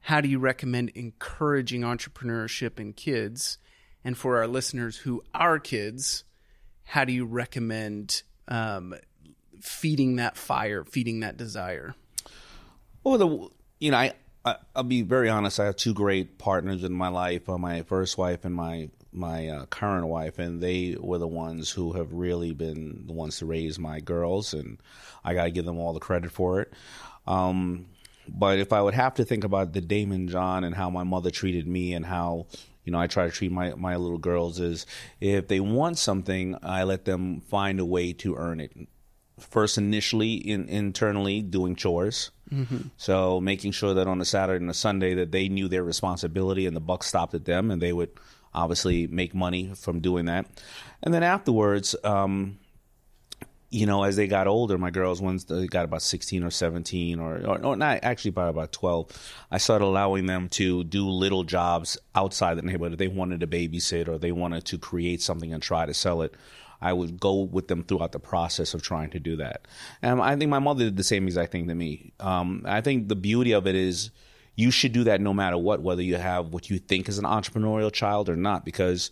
how 0.00 0.20
do 0.20 0.28
you 0.28 0.40
recommend 0.40 0.90
encouraging 0.90 1.82
entrepreneurship 1.82 2.80
in 2.80 2.92
kids? 2.92 3.58
And 4.04 4.18
for 4.18 4.38
our 4.38 4.48
listeners 4.48 4.96
who 4.96 5.22
are 5.32 5.60
kids, 5.60 6.24
how 6.82 7.04
do 7.04 7.12
you 7.12 7.24
recommend 7.24 8.22
um, 8.48 8.94
feeding 9.60 10.16
that 10.16 10.36
fire, 10.36 10.84
feeding 10.84 11.20
that 11.20 11.36
desire? 11.36 11.94
Well, 13.04 13.18
the 13.18 13.48
you 13.78 13.92
know, 13.92 13.96
I, 13.96 14.14
I 14.44 14.56
I'll 14.74 14.82
be 14.82 15.02
very 15.02 15.28
honest. 15.28 15.60
I 15.60 15.66
have 15.66 15.76
two 15.76 15.94
great 15.94 16.36
partners 16.36 16.82
in 16.82 16.92
my 16.92 17.08
life: 17.08 17.48
uh, 17.48 17.58
my 17.58 17.82
first 17.82 18.18
wife 18.18 18.44
and 18.44 18.56
my 18.56 18.90
my 19.12 19.48
uh, 19.48 19.66
current 19.66 20.06
wife, 20.06 20.38
and 20.38 20.62
they 20.62 20.96
were 20.98 21.18
the 21.18 21.28
ones 21.28 21.70
who 21.70 21.92
have 21.92 22.12
really 22.12 22.52
been 22.52 23.04
the 23.06 23.12
ones 23.12 23.38
to 23.38 23.46
raise 23.46 23.78
my 23.78 24.00
girls, 24.00 24.54
and 24.54 24.78
I 25.24 25.34
got 25.34 25.44
to 25.44 25.50
give 25.50 25.64
them 25.64 25.78
all 25.78 25.92
the 25.92 26.00
credit 26.00 26.30
for 26.30 26.60
it. 26.60 26.72
Um, 27.26 27.86
but 28.28 28.58
if 28.58 28.72
I 28.72 28.82
would 28.82 28.94
have 28.94 29.14
to 29.14 29.24
think 29.24 29.44
about 29.44 29.72
the 29.72 29.80
Daymond 29.80 30.28
John 30.28 30.64
and 30.64 30.74
how 30.74 30.90
my 30.90 31.04
mother 31.04 31.30
treated 31.30 31.66
me 31.66 31.94
and 31.94 32.04
how 32.04 32.46
you 32.84 32.92
know 32.92 33.00
I 33.00 33.06
try 33.06 33.24
to 33.24 33.30
treat 33.30 33.52
my 33.52 33.74
my 33.74 33.96
little 33.96 34.18
girls 34.18 34.60
is 34.60 34.86
if 35.20 35.48
they 35.48 35.60
want 35.60 35.98
something, 35.98 36.56
I 36.62 36.84
let 36.84 37.04
them 37.04 37.40
find 37.40 37.80
a 37.80 37.84
way 37.84 38.12
to 38.14 38.36
earn 38.36 38.60
it 38.60 38.72
first 39.40 39.78
initially 39.78 40.34
in 40.34 40.68
internally 40.68 41.42
doing 41.42 41.76
chores. 41.76 42.30
So 42.96 43.40
making 43.40 43.72
sure 43.72 43.94
that 43.94 44.06
on 44.06 44.20
a 44.20 44.24
Saturday 44.24 44.62
and 44.62 44.70
a 44.70 44.74
Sunday 44.74 45.14
that 45.14 45.32
they 45.32 45.48
knew 45.48 45.68
their 45.68 45.84
responsibility 45.84 46.66
and 46.66 46.74
the 46.74 46.80
buck 46.80 47.02
stopped 47.02 47.34
at 47.34 47.44
them 47.44 47.70
and 47.70 47.80
they 47.80 47.92
would 47.92 48.10
obviously 48.54 49.06
make 49.06 49.34
money 49.34 49.72
from 49.74 50.00
doing 50.00 50.26
that. 50.26 50.46
And 51.02 51.12
then 51.14 51.22
afterwards, 51.22 51.94
um, 52.04 52.58
you 53.70 53.84
know, 53.84 54.02
as 54.02 54.16
they 54.16 54.26
got 54.26 54.46
older, 54.46 54.78
my 54.78 54.90
girls, 54.90 55.20
once 55.20 55.44
they 55.44 55.66
got 55.66 55.84
about 55.84 56.00
16 56.00 56.42
or 56.42 56.50
17 56.50 57.20
or, 57.20 57.36
or, 57.46 57.64
or 57.64 57.76
not 57.76 58.00
actually 58.02 58.30
by 58.30 58.48
about 58.48 58.72
12, 58.72 59.44
I 59.50 59.58
started 59.58 59.84
allowing 59.84 60.26
them 60.26 60.48
to 60.50 60.84
do 60.84 61.08
little 61.08 61.44
jobs 61.44 61.98
outside 62.14 62.54
the 62.54 62.62
neighborhood. 62.62 62.94
If 62.94 62.98
they 62.98 63.08
wanted 63.08 63.40
to 63.40 63.46
babysit 63.46 64.08
or 64.08 64.18
they 64.18 64.32
wanted 64.32 64.64
to 64.66 64.78
create 64.78 65.20
something 65.20 65.52
and 65.52 65.62
try 65.62 65.84
to 65.84 65.92
sell 65.92 66.22
it, 66.22 66.34
I 66.80 66.92
would 66.92 67.20
go 67.20 67.40
with 67.42 67.68
them 67.68 67.84
throughout 67.84 68.12
the 68.12 68.20
process 68.20 68.72
of 68.72 68.82
trying 68.82 69.10
to 69.10 69.20
do 69.20 69.36
that. 69.36 69.66
And 70.00 70.20
I 70.22 70.36
think 70.36 70.48
my 70.48 70.60
mother 70.60 70.84
did 70.84 70.96
the 70.96 71.04
same 71.04 71.26
exact 71.26 71.52
thing 71.52 71.68
to 71.68 71.74
me. 71.74 72.12
Um, 72.20 72.62
I 72.66 72.80
think 72.80 73.08
the 73.08 73.16
beauty 73.16 73.52
of 73.52 73.66
it 73.66 73.74
is 73.74 74.10
you 74.58 74.70
should 74.72 74.92
do 74.92 75.04
that 75.04 75.20
no 75.20 75.32
matter 75.32 75.56
what, 75.56 75.80
whether 75.80 76.02
you 76.02 76.16
have 76.16 76.52
what 76.52 76.68
you 76.68 76.78
think 76.78 77.08
is 77.08 77.18
an 77.18 77.24
entrepreneurial 77.24 77.92
child 77.92 78.28
or 78.28 78.36
not, 78.36 78.64
because 78.64 79.10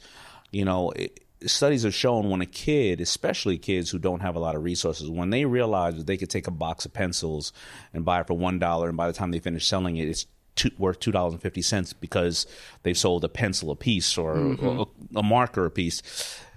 you 0.51 0.65
know. 0.65 0.91
It, 0.91 1.23
studies 1.45 1.83
have 1.83 1.95
shown 1.95 2.31
when 2.31 2.41
a 2.41 2.47
kid, 2.47 2.99
especially 2.99 3.59
kids 3.59 3.91
who 3.91 3.99
don't 3.99 4.21
have 4.21 4.37
a 4.37 4.39
lot 4.39 4.57
of 4.57 4.65
resources, 4.65 5.11
when 5.11 5.29
they 5.29 5.45
realize 5.45 5.95
that 5.95 6.07
they 6.07 6.17
could 6.17 6.31
take 6.31 6.47
a 6.47 6.51
box 6.51 6.87
of 6.87 6.95
pencils 6.95 7.53
and 7.93 8.07
buy 8.07 8.21
it 8.21 8.27
for 8.27 8.33
one 8.33 8.59
dollar, 8.59 8.89
and 8.89 8.97
by 8.97 9.07
the 9.07 9.13
time 9.13 9.31
they 9.31 9.39
finish 9.39 9.69
selling 9.69 9.99
it, 9.99 10.09
it's 10.09 10.27
two, 10.57 10.71
worth 10.79 10.99
two 10.99 11.13
dollars 11.13 11.35
and 11.35 11.43
fifty 11.43 11.63
cents 11.63 11.93
because 11.93 12.47
they've 12.83 12.97
sold 12.97 13.23
a 13.23 13.29
pencil 13.29 13.71
a 13.71 13.77
piece 13.77 14.17
or 14.17 14.33
a, 14.33 14.39
mm-hmm. 14.39 15.17
a 15.17 15.23
marker 15.23 15.67
a 15.67 15.71
piece. 15.71 16.03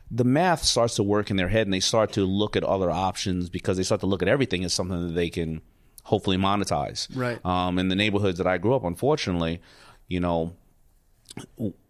The 0.10 0.24
math 0.24 0.63
starts 0.63 0.96
to 0.96 1.03
work 1.03 1.29
in 1.29 1.36
their 1.36 1.50
head, 1.50 1.67
and 1.67 1.74
they 1.74 1.81
start 1.81 2.13
to 2.13 2.25
look 2.25 2.55
at 2.55 2.63
other 2.63 2.89
options 2.89 3.50
because 3.50 3.75
they 3.75 3.84
start 3.84 4.00
to 4.01 4.08
look 4.08 4.22
at 4.22 4.29
everything 4.29 4.63
as 4.63 4.74
something 4.74 5.08
that 5.08 5.13
they 5.13 5.29
can 5.29 5.62
hopefully 6.09 6.37
monetize. 6.37 7.07
Right. 7.15 7.43
Um, 7.45 7.77
in 7.77 7.87
the 7.87 7.95
neighborhoods 7.95 8.39
that 8.39 8.47
I 8.47 8.57
grew 8.57 8.73
up, 8.73 8.83
unfortunately, 8.83 9.61
you 10.07 10.19
know, 10.19 10.55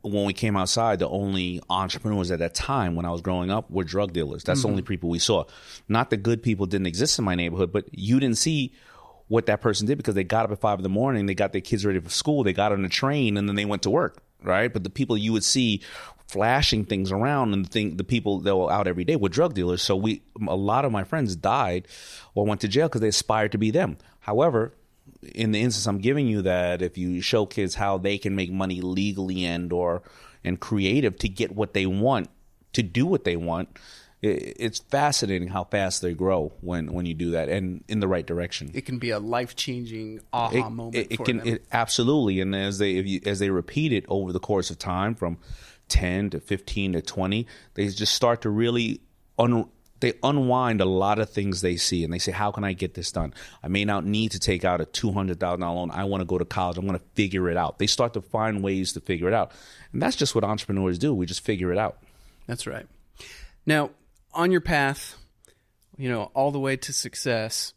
when 0.02 0.26
we 0.26 0.34
came 0.34 0.58
outside, 0.58 1.00
the 1.00 1.08
only 1.08 1.62
entrepreneurs 1.70 2.30
at 2.30 2.40
that 2.40 2.54
time 2.54 2.96
when 2.96 3.06
I 3.06 3.12
was 3.12 3.22
growing 3.22 3.50
up 3.50 3.72
were 3.72 3.86
drug 3.86 4.12
dealers. 4.12 4.44
That's 4.44 4.64
the 4.64 4.68
only 4.68 4.82
people 4.82 5.10
we 5.10 5.20
saw. 5.20 5.46
Not 5.88 6.10
that 6.10 6.18
good 6.18 6.44
people 6.44 6.66
didn't 6.66 6.88
exist 6.88 7.18
in 7.18 7.24
my 7.24 7.36
neighborhood, 7.36 7.72
but 7.72 7.86
you 7.92 8.20
didn't 8.20 8.38
see 8.38 8.74
what 9.30 9.46
that 9.46 9.62
person 9.62 9.88
did 9.88 9.98
because 9.98 10.16
they 10.16 10.26
got 10.26 10.44
up 10.44 10.52
at 10.52 10.60
five 10.60 10.80
in 10.80 10.84
the 10.84 10.90
morning, 10.90 11.26
they 11.26 11.34
got 11.34 11.54
their 11.54 11.62
kids 11.62 11.86
ready 11.86 12.00
for 12.00 12.10
school, 12.10 12.44
they 12.44 12.52
got 12.52 12.74
on 12.74 12.84
a 12.84 12.90
train, 12.90 13.38
and 13.38 13.48
then 13.48 13.56
they 13.56 13.66
went 13.66 13.84
to 13.84 13.90
work. 13.90 14.22
Right. 14.42 14.72
But 14.72 14.84
the 14.84 14.90
people 14.90 15.18
you 15.18 15.34
would 15.34 15.44
see 15.44 15.82
flashing 16.30 16.86
things 16.86 17.12
around 17.12 17.54
and 17.54 17.66
the 17.66 17.70
thing 17.70 17.98
the 17.98 18.04
people 18.04 18.40
that 18.40 18.56
were 18.56 18.72
out 18.72 18.88
every 18.88 19.04
day 19.04 19.16
were 19.16 19.30
drug 19.30 19.56
dealers. 19.56 19.82
So 19.82 19.96
we 19.96 20.22
a 20.48 20.56
lot 20.56 20.86
of 20.86 20.92
my 20.92 21.04
friends 21.04 21.36
died 21.36 21.88
or 22.36 22.46
went 22.46 22.62
to 22.62 22.68
jail 22.68 22.88
because 22.88 23.02
they 23.02 23.08
aspired 23.08 23.52
to 23.54 23.58
be 23.58 23.72
them. 23.72 23.98
However, 24.20 24.74
in 25.34 25.52
the 25.52 25.60
instance 25.60 25.88
I'm 25.88 25.98
giving 25.98 26.28
you 26.28 26.44
that 26.44 26.82
if 26.82 26.98
you 26.98 27.20
show 27.22 27.46
kids 27.48 27.76
how 27.76 27.98
they 27.98 28.18
can 28.18 28.36
make 28.36 28.52
money 28.52 28.80
legally 28.80 29.44
and 29.44 29.74
or 29.74 30.04
and 30.44 30.60
creative 30.60 31.18
to 31.18 31.30
get 31.30 31.56
what 31.56 31.74
they 31.74 31.86
want, 31.86 32.30
to 32.74 32.84
do 32.84 33.06
what 33.06 33.24
they 33.24 33.36
want, 33.36 33.78
it's 34.22 34.80
fascinating 34.80 35.48
how 35.48 35.64
fast 35.64 36.02
they 36.02 36.14
grow 36.14 36.52
when 36.62 36.92
when 36.92 37.06
you 37.06 37.14
do 37.14 37.32
that 37.32 37.48
and 37.48 37.84
in 37.88 38.02
the 38.02 38.08
right 38.08 38.26
direction. 38.26 38.70
It 38.74 38.86
can 38.86 39.00
be 39.00 39.12
a 39.12 39.20
life 39.20 39.56
changing 39.56 40.20
aha 40.34 40.70
moment 40.70 40.96
It, 40.98 41.12
it 41.12 41.18
for 41.18 41.24
can 41.26 41.38
them. 41.38 41.48
it, 41.48 41.66
absolutely, 41.72 42.42
and 42.42 42.54
as 42.54 42.80
they 42.80 42.96
if 42.98 43.06
you, 43.08 43.22
as 43.26 43.40
they 43.40 43.50
repeat 43.50 43.94
it 43.94 44.06
over 44.10 44.34
the 44.34 44.40
course 44.40 44.70
of 44.70 44.78
time, 44.78 45.16
from 45.16 45.38
ten 45.88 46.30
to 46.32 46.40
fifteen 46.42 46.94
to 46.94 47.02
twenty, 47.02 47.48
they 47.76 47.88
just 47.88 48.14
start 48.14 48.42
to 48.42 48.50
really 48.50 49.00
un, 49.38 49.70
they 50.02 50.14
unwind 50.22 50.82
a 50.82 50.86
lot 50.86 51.20
of 51.20 51.30
things 51.30 51.62
they 51.62 51.78
see, 51.78 52.04
and 52.04 52.12
they 52.14 52.20
say, 52.20 52.34
"How 52.34 52.52
can 52.52 52.66
I 52.66 52.74
get 52.74 52.96
this 52.96 53.14
done? 53.14 53.34
I 53.64 53.70
may 53.70 53.86
not 53.86 54.06
need 54.06 54.32
to 54.32 54.40
take 54.40 54.66
out 54.66 54.82
a 54.82 54.86
two 54.86 55.14
hundred 55.14 55.40
thousand 55.40 55.62
dollar 55.62 55.76
loan. 55.78 55.92
I 55.92 56.04
want 56.04 56.20
to 56.22 56.26
go 56.26 56.38
to 56.38 56.46
college. 56.46 56.78
I'm 56.78 56.86
going 56.86 57.00
to 57.00 57.06
figure 57.16 57.50
it 57.50 57.56
out." 57.56 57.80
They 57.80 57.88
start 57.88 58.14
to 58.16 58.22
find 58.22 58.62
ways 58.62 58.92
to 58.94 59.00
figure 59.00 59.30
it 59.30 59.34
out, 59.34 59.54
and 59.94 60.02
that's 60.02 60.18
just 60.18 60.36
what 60.36 60.44
entrepreneurs 60.44 61.00
do. 61.00 61.14
We 61.14 61.26
just 61.26 61.42
figure 61.46 61.72
it 61.72 61.78
out. 61.78 62.00
That's 62.48 62.68
right. 62.68 62.86
Now, 63.66 63.92
on 64.34 64.52
your 64.52 64.62
path, 64.62 65.18
you 65.98 66.10
know, 66.10 66.32
all 66.34 66.52
the 66.52 66.60
way 66.60 66.78
to 66.78 66.94
success, 66.94 67.74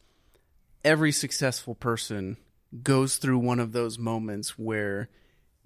every 0.85 1.13
successful 1.13 1.75
person 1.75 2.37
goes 2.83 3.17
through 3.17 3.39
one 3.39 3.61
of 3.61 3.73
those 3.73 3.99
moments 3.99 4.59
where 4.59 5.09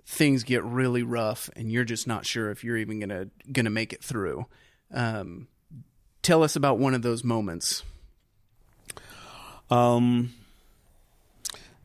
things 0.04 0.44
get 0.44 0.62
really 0.64 1.02
rough 1.02 1.50
and 1.56 1.70
you're 1.70 1.84
just 1.84 2.06
not 2.06 2.24
sure 2.24 2.50
if 2.50 2.62
you're 2.62 2.76
even 2.76 3.00
gonna 3.00 3.28
gonna 3.50 3.70
make 3.70 3.92
it 3.92 4.02
through. 4.02 4.46
Um, 4.92 5.48
tell 6.22 6.42
us 6.42 6.56
about 6.56 6.78
one 6.78 6.94
of 6.94 7.02
those 7.02 7.24
moments. 7.24 7.82
Um, 9.70 10.32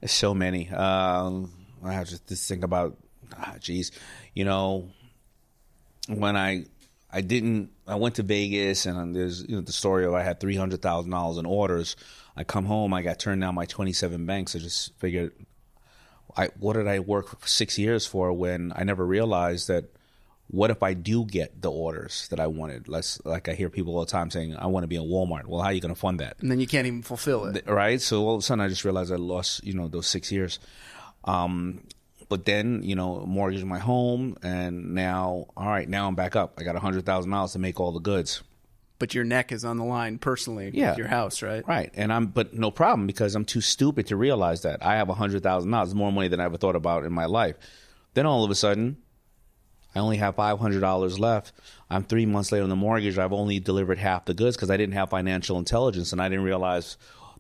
so 0.06 0.34
many. 0.34 0.70
Um, 0.70 1.52
I 1.84 1.94
have 1.94 2.10
to 2.10 2.36
think 2.36 2.64
about, 2.64 2.98
ah, 3.36 3.56
geez, 3.60 3.92
you 4.36 4.46
know, 4.46 4.90
when 6.08 6.38
I 6.38 6.66
I 7.12 7.22
didn't 7.22 7.72
I 7.88 7.96
went 7.96 8.16
to 8.16 8.24
Vegas 8.24 8.86
and 8.86 9.16
there's 9.16 9.44
you 9.48 9.56
know 9.56 9.62
the 9.62 9.72
story 9.74 10.06
of 10.06 10.14
I 10.14 10.24
had 10.24 10.40
three 10.40 10.56
hundred 10.56 10.82
thousand 10.82 11.12
dollars 11.12 11.38
in 11.38 11.46
orders. 11.46 11.96
I 12.36 12.44
come 12.44 12.66
home, 12.66 12.94
I 12.94 13.02
got 13.02 13.20
turned 13.20 13.42
down 13.42 13.56
by 13.56 13.66
twenty 13.66 13.94
seven 13.94 14.26
banks. 14.26 14.56
I 14.56 14.60
just 14.60 14.98
figured, 15.00 15.34
I 16.38 16.48
what 16.60 16.74
did 16.74 16.88
I 16.88 17.00
work 17.00 17.46
six 17.46 17.78
years 17.78 18.06
for 18.06 18.32
when 18.34 18.72
I 18.76 18.84
never 18.84 19.06
realized 19.06 19.68
that. 19.68 19.86
What 20.54 20.70
if 20.70 20.84
I 20.84 20.94
do 20.94 21.24
get 21.24 21.62
the 21.62 21.72
orders 21.72 22.28
that 22.28 22.38
I 22.42 22.48
wanted? 22.48 22.90
Let's 22.90 23.24
like 23.24 23.48
I 23.48 23.54
hear 23.54 23.70
people 23.70 23.96
all 23.96 24.04
the 24.04 24.12
time 24.12 24.30
saying, 24.30 24.54
"I 24.58 24.68
want 24.68 24.84
to 24.84 24.88
be 24.90 24.98
in 24.98 25.04
Walmart." 25.04 25.46
Well, 25.46 25.62
how 25.62 25.68
are 25.68 25.72
you 25.72 25.80
going 25.80 25.94
to 25.94 26.00
fund 26.00 26.20
that? 26.20 26.36
And 26.42 26.52
then 26.52 26.60
you 26.60 26.68
can't 26.68 26.86
even 26.86 27.04
fulfill 27.04 27.46
it. 27.46 27.66
right? 27.66 28.02
So 28.02 28.26
all 28.26 28.36
of 28.36 28.40
a 28.40 28.42
sudden, 28.42 28.60
I 28.60 28.68
just 28.68 28.84
realized 28.84 29.14
I 29.14 29.16
lost, 29.16 29.64
you 29.64 29.74
know, 29.74 29.88
those 29.88 30.08
six 30.08 30.30
years. 30.30 30.60
Um, 31.24 31.84
but 32.32 32.46
then, 32.46 32.82
you 32.82 32.96
know, 32.96 33.26
mortgage 33.28 33.62
my 33.66 33.78
home, 33.78 34.38
and 34.42 34.96
now, 34.96 35.48
all 35.58 35.68
right, 35.68 35.88
now 35.90 36.08
I'm 36.08 36.16
back 36.16 36.38
up. 36.38 36.54
I 36.58 36.64
got 36.64 36.78
a 36.78 36.80
hundred 36.80 37.06
thousand 37.06 37.30
dollars 37.30 37.52
to 37.52 37.60
make 37.60 37.78
all 37.80 37.92
the 37.92 38.00
goods. 38.00 38.42
But 39.00 39.14
your 39.14 39.26
neck 39.26 39.52
is 39.52 39.66
on 39.66 39.76
the 39.78 39.84
line 39.84 40.18
personally 40.18 40.72
Yeah. 40.74 40.92
with 40.92 41.00
your 41.00 41.08
house, 41.08 41.42
right? 41.42 41.68
Right, 41.68 41.92
and 41.94 42.14
I'm, 42.14 42.28
but 42.28 42.54
no 42.54 42.72
problem 42.72 43.06
because 43.06 43.36
I'm 43.36 43.44
too 43.44 43.60
stupid 43.60 44.08
to 44.08 44.16
realize 44.16 44.62
that 44.62 44.84
I 44.86 44.96
have 44.96 45.10
a 45.10 45.14
hundred 45.14 45.44
thousand 45.44 45.72
dollars, 45.72 45.94
more 45.94 46.12
money 46.12 46.30
than 46.30 46.40
I 46.40 46.46
ever 46.46 46.58
thought 46.58 46.78
about 46.78 47.04
in 47.04 47.12
my 47.12 47.26
life. 47.26 47.58
Then 48.14 48.26
all 48.26 48.46
of 48.46 48.50
a 48.52 48.56
sudden, 48.56 48.96
I 49.94 50.00
only 50.00 50.18
have 50.18 50.36
five 50.36 50.58
hundred 50.60 50.80
dollars 50.80 51.20
left. 51.20 51.52
I'm 51.90 52.06
three 52.06 52.26
months 52.26 52.54
later 52.54 52.64
on 52.64 52.70
the 52.70 52.78
mortgage. 52.78 53.18
I've 53.18 53.34
only 53.34 53.60
delivered 53.60 53.98
half 53.98 54.24
the 54.24 54.34
goods 54.34 54.56
because 54.56 54.72
I 54.72 54.78
didn't 54.78 54.94
have 54.94 55.10
financial 55.10 55.58
intelligence 55.60 56.14
and 56.14 56.22
I 56.22 56.30
didn't 56.30 56.46
realize 56.46 56.96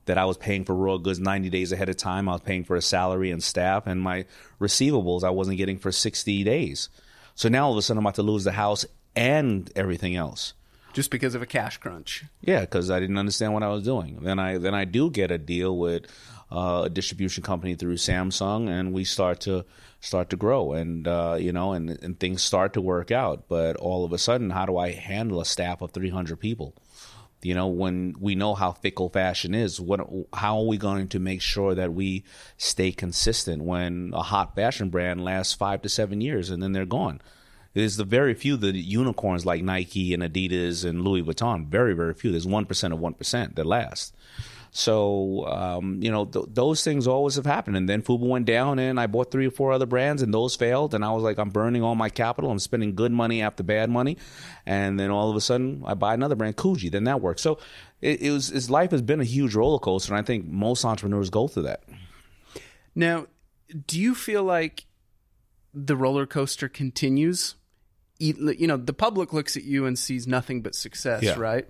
that 0.06 0.18
I 0.18 0.26
was 0.26 0.38
paying 0.38 0.66
for 0.66 0.76
raw 0.76 0.98
goods 0.98 1.20
ninety 1.20 1.50
days 1.50 1.72
ahead 1.72 1.90
of 1.90 1.98
time. 1.98 2.28
I 2.28 2.34
was 2.34 2.42
paying 2.42 2.64
for 2.64 2.76
a 2.76 2.82
salary 2.82 3.32
and 3.32 3.42
staff, 3.42 3.88
and 3.88 4.02
my 4.02 4.26
receivables 4.60 5.24
I 5.24 5.30
wasn't 5.30 5.58
getting 5.58 5.78
for 5.78 5.92
sixty 5.92 6.44
days. 6.44 6.90
So 7.36 7.50
now 7.50 7.66
all 7.66 7.72
of 7.72 7.78
a 7.78 7.82
sudden 7.82 8.00
I'm 8.00 8.06
about 8.06 8.16
to 8.16 8.24
lose 8.24 8.44
the 8.44 8.52
house 8.52 8.86
and 9.16 9.72
everything 9.76 10.16
else. 10.16 10.54
Just 10.94 11.10
because 11.10 11.36
of 11.36 11.42
a 11.42 11.46
cash 11.46 11.78
crunch. 11.78 12.26
Yeah, 12.42 12.62
because 12.62 12.92
I 12.92 13.00
didn't 13.00 13.18
understand 13.18 13.54
what 13.54 13.64
I 13.64 13.70
was 13.70 13.84
doing. 13.84 14.20
Then 14.22 14.40
I 14.40 14.58
then 14.58 14.76
I 14.76 14.86
do 14.86 15.10
get 15.10 15.32
a 15.32 15.38
deal 15.38 15.78
with 15.78 16.06
uh, 16.52 16.84
a 16.86 16.90
distribution 16.90 17.44
company 17.44 17.76
through 17.76 17.96
Samsung, 17.96 18.68
and 18.68 18.92
we 18.92 19.06
start 19.06 19.40
to 19.42 19.64
start 20.02 20.30
to 20.32 20.36
grow, 20.36 20.74
and 20.74 21.08
uh, 21.08 21.38
you 21.40 21.54
know, 21.54 21.72
and 21.72 21.92
and 22.04 22.20
things 22.20 22.44
start 22.44 22.74
to 22.74 22.82
work 22.82 23.10
out. 23.10 23.48
But 23.48 23.78
all 23.78 24.04
of 24.04 24.12
a 24.12 24.18
sudden, 24.18 24.50
how 24.50 24.66
do 24.66 24.78
I 24.78 24.92
handle 24.92 25.40
a 25.40 25.46
staff 25.46 25.82
of 25.82 25.92
three 25.92 26.10
hundred 26.10 26.42
people? 26.42 26.76
You 27.44 27.56
know, 27.56 27.68
when 27.68 28.16
we 28.20 28.36
know 28.36 28.54
how 28.54 28.72
fickle 28.72 29.10
fashion 29.10 29.56
is, 29.56 29.82
what 29.82 30.02
how 30.34 30.60
are 30.60 30.66
we 30.66 30.78
going 30.78 31.08
to 31.10 31.20
make 31.20 31.42
sure 31.42 31.74
that 31.76 31.94
we 31.94 32.24
stay 32.58 32.92
consistent 32.92 33.64
when 33.64 34.12
a 34.14 34.22
hot 34.22 34.56
fashion 34.56 34.90
brand 34.90 35.24
lasts 35.24 35.54
five 35.54 35.82
to 35.82 35.90
seven 35.90 36.22
years 36.22 36.50
and 36.50 36.62
then 36.62 36.72
they're 36.72 36.86
gone? 36.86 37.22
There's 37.74 37.98
the 37.98 38.04
very 38.04 38.34
few 38.34 38.58
the 38.58 38.78
unicorns 38.78 39.46
like 39.46 39.64
Nike 39.64 40.14
and 40.14 40.22
Adidas 40.22 40.84
and 40.88 41.04
Louis 41.04 41.24
Vuitton. 41.24 41.68
Very 41.68 41.94
very 41.94 42.14
few. 42.14 42.32
There's 42.32 42.48
one 42.48 42.66
percent 42.66 42.94
of 42.94 43.00
one 43.00 43.14
percent 43.14 43.56
that 43.56 43.66
last. 43.66 44.14
So 44.74 45.46
um, 45.48 46.02
you 46.02 46.10
know 46.10 46.24
th- 46.26 46.46
those 46.48 46.82
things 46.84 47.06
always 47.06 47.36
have 47.36 47.46
happened. 47.46 47.76
And 47.76 47.90
then 47.90 48.02
Fubu 48.02 48.28
went 48.28 48.46
down, 48.46 48.80
and 48.80 49.00
I 49.00 49.08
bought 49.08 49.30
three 49.30 49.46
or 49.48 49.52
four 49.52 49.74
other 49.74 49.86
brands, 49.86 50.22
and 50.22 50.34
those 50.34 50.56
failed. 50.56 50.94
And 50.94 51.04
I 51.04 51.12
was 51.12 51.24
like, 51.24 51.38
I'm 51.38 51.50
burning 51.50 51.84
all 51.84 51.96
my 51.96 52.08
capital. 52.08 52.50
I'm 52.50 52.60
spending 52.60 52.96
good 52.96 53.12
money 53.12 53.42
after 53.42 53.64
bad 53.64 53.90
money. 53.90 54.18
And 54.66 54.98
then 54.98 55.10
all 55.12 55.30
of 55.30 55.36
a 55.36 55.42
sudden, 55.42 55.84
I 55.86 55.94
buy 55.94 56.14
another 56.14 56.36
brand, 56.36 56.56
Coogi. 56.56 56.90
Then 56.90 57.04
that 57.04 57.20
works. 57.20 57.42
So 57.42 57.60
it, 58.02 58.22
it 58.22 58.32
was. 58.32 58.48
His 58.48 58.70
life 58.70 58.92
has 58.92 59.02
been 59.02 59.20
a 59.20 59.26
huge 59.26 59.56
roller 59.56 59.80
coaster, 59.80 60.14
and 60.14 60.24
I 60.24 60.26
think 60.26 60.46
most 60.48 60.86
entrepreneurs 60.86 61.30
go 61.30 61.50
through 61.50 61.64
that. 61.64 61.84
Now, 62.96 63.28
do 63.88 64.00
you 64.00 64.16
feel 64.16 64.44
like 64.44 64.86
the 65.74 65.98
roller 65.98 66.26
coaster 66.26 66.70
continues? 66.70 67.56
You 68.20 68.68
know, 68.68 68.78
the 68.78 68.94
public 68.94 69.34
looks 69.34 69.58
at 69.58 69.64
you 69.64 69.86
and 69.86 69.98
sees 69.98 70.28
nothing 70.28 70.62
but 70.62 70.76
success, 70.76 71.24
Yeah. 71.24 71.40
right? 71.40 71.68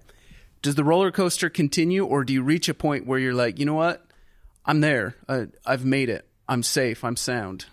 Does 0.61 0.75
the 0.75 0.83
roller 0.83 1.11
coaster 1.11 1.49
continue, 1.49 2.05
or 2.05 2.23
do 2.23 2.33
you 2.33 2.43
reach 2.43 2.69
a 2.69 2.73
point 2.73 3.07
where 3.07 3.17
you're 3.19 3.33
like, 3.33 3.57
you 3.59 3.65
know 3.65 3.73
what? 3.73 4.05
I'm 4.65 4.81
there. 4.81 5.15
I, 5.27 5.47
I've 5.65 5.85
made 5.85 6.09
it. 6.09 6.27
I'm 6.47 6.63
safe. 6.63 7.03
I'm 7.03 7.15
sound. 7.15 7.65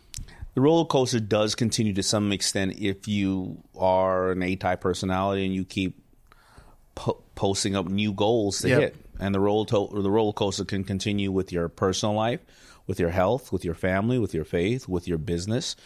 the 0.55 0.61
roller 0.63 0.87
coaster 0.87 1.21
does 1.21 1.55
continue 1.55 1.93
to 1.95 2.03
some 2.03 2.33
extent 2.33 2.75
if 2.81 3.07
you 3.07 3.63
are 3.79 4.33
an 4.33 4.43
A-type 4.43 4.81
personality 4.81 5.45
and 5.47 5.55
you 5.55 5.65
keep 5.65 6.03
po- 6.97 7.23
posting 7.37 7.77
up 7.77 7.87
new 7.87 8.13
goals 8.13 8.59
to 8.61 8.69
Yep. 8.69 8.81
hit. 8.81 8.97
And 9.21 9.33
the 9.35 9.39
roller 9.41 9.67
to- 9.67 10.03
the 10.03 10.11
roller 10.11 10.33
coaster 10.33 10.65
can 10.65 10.83
continue 10.83 11.31
with 11.31 11.53
your 11.53 11.69
personal 11.69 12.15
life, 12.17 12.41
with 12.89 12.99
your 12.99 13.11
health, 13.11 13.53
with 13.53 13.65
your 13.65 13.75
family, 13.75 14.19
with 14.19 14.35
your 14.35 14.45
faith, 14.45 14.89
with 14.89 15.07
your 15.07 15.19
business. 15.19 15.77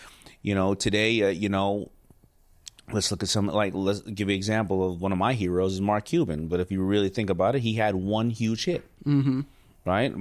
You 0.41 0.55
know, 0.55 0.75
today, 0.75 1.23
uh, 1.23 1.29
you 1.29 1.49
know, 1.51 1.91
let's 2.91 3.11
look 3.11 3.23
at 3.23 3.29
some 3.29 3.47
like 3.47 3.75
let's 3.75 4.01
give 4.01 4.29
you 4.29 4.35
an 4.35 4.39
example 4.39 4.89
of 4.89 5.01
one 5.01 5.13
of 5.13 5.19
my 5.19 5.35
heroes 5.35 5.75
is 5.75 5.81
Mark 5.81 6.07
Cuban. 6.07 6.49
But 6.49 6.61
if 6.61 6.71
you 6.71 6.83
really 6.83 7.09
think 7.09 7.31
about 7.31 7.55
it, 7.55 7.61
he 7.61 7.75
had 7.75 7.95
one 7.95 8.31
huge 8.31 8.65
hit, 8.65 8.85
mm-hmm. 9.05 9.43
right? 9.85 10.15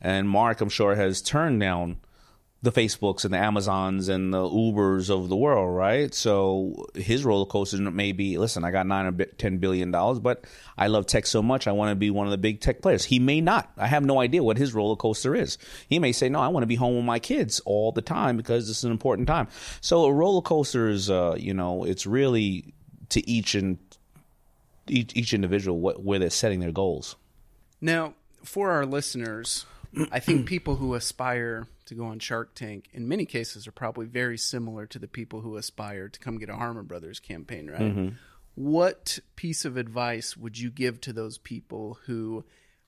And 0.00 0.28
Mark, 0.28 0.60
I'm 0.60 0.68
sure, 0.68 0.94
has 0.94 1.22
turned 1.22 1.60
down 1.60 1.96
the 2.64 2.72
Facebooks 2.72 3.26
and 3.26 3.34
the 3.34 3.38
Amazons 3.38 4.08
and 4.08 4.32
the 4.32 4.42
Ubers 4.42 5.10
of 5.10 5.28
the 5.28 5.36
world, 5.36 5.76
right? 5.76 6.14
So 6.14 6.86
his 6.94 7.22
roller 7.22 7.44
coaster 7.44 7.76
may 7.78 8.12
be, 8.12 8.38
listen, 8.38 8.64
I 8.64 8.70
got 8.70 8.86
nine 8.86 9.04
or 9.06 9.24
ten 9.26 9.58
billion 9.58 9.90
dollars, 9.90 10.18
but 10.18 10.46
I 10.78 10.86
love 10.86 11.04
tech 11.06 11.26
so 11.26 11.42
much, 11.42 11.66
I 11.66 11.72
want 11.72 11.90
to 11.90 11.94
be 11.94 12.10
one 12.10 12.26
of 12.26 12.30
the 12.30 12.38
big 12.38 12.60
tech 12.60 12.80
players. 12.80 13.04
He 13.04 13.18
may 13.18 13.42
not. 13.42 13.70
I 13.76 13.86
have 13.86 14.02
no 14.02 14.18
idea 14.18 14.42
what 14.42 14.56
his 14.56 14.72
roller 14.72 14.96
coaster 14.96 15.34
is. 15.34 15.58
He 15.88 15.98
may 15.98 16.12
say, 16.12 16.30
no, 16.30 16.40
I 16.40 16.48
want 16.48 16.62
to 16.62 16.66
be 16.66 16.74
home 16.74 16.96
with 16.96 17.04
my 17.04 17.18
kids 17.18 17.60
all 17.66 17.92
the 17.92 18.00
time 18.00 18.38
because 18.38 18.66
this 18.66 18.78
is 18.78 18.84
an 18.84 18.92
important 18.92 19.28
time. 19.28 19.48
So 19.82 20.06
a 20.06 20.12
roller 20.12 20.40
coaster 20.40 20.88
is, 20.88 21.10
uh, 21.10 21.36
you 21.38 21.52
know, 21.52 21.84
it's 21.84 22.06
really 22.06 22.72
to 23.10 23.28
each 23.28 23.54
and 23.54 23.76
each, 24.88 25.14
each 25.14 25.34
individual 25.34 25.78
what, 25.78 26.02
where 26.02 26.18
they're 26.18 26.30
setting 26.30 26.60
their 26.60 26.72
goals. 26.72 27.16
Now, 27.82 28.14
for 28.42 28.70
our 28.70 28.86
listeners, 28.86 29.66
I 30.10 30.18
think 30.18 30.46
people 30.46 30.76
who 30.76 30.94
aspire 30.94 31.66
to 31.86 31.94
go 31.94 32.06
on 32.06 32.18
Shark 32.18 32.54
Tank 32.54 32.88
in 32.92 33.08
many 33.08 33.24
cases 33.24 33.66
are 33.66 33.72
probably 33.72 34.06
very 34.06 34.38
similar 34.38 34.86
to 34.86 34.98
the 34.98 35.08
people 35.08 35.40
who 35.40 35.56
aspire 35.56 36.08
to 36.08 36.20
come 36.20 36.38
get 36.38 36.48
a 36.48 36.56
Harmon 36.56 36.84
Brothers 36.84 37.20
campaign, 37.20 37.70
right? 37.70 38.12
What 38.54 39.18
piece 39.36 39.64
of 39.64 39.76
advice 39.76 40.36
would 40.36 40.58
you 40.58 40.70
give 40.70 41.00
to 41.02 41.12
those 41.12 41.38
people 41.38 41.98
who 42.06 42.44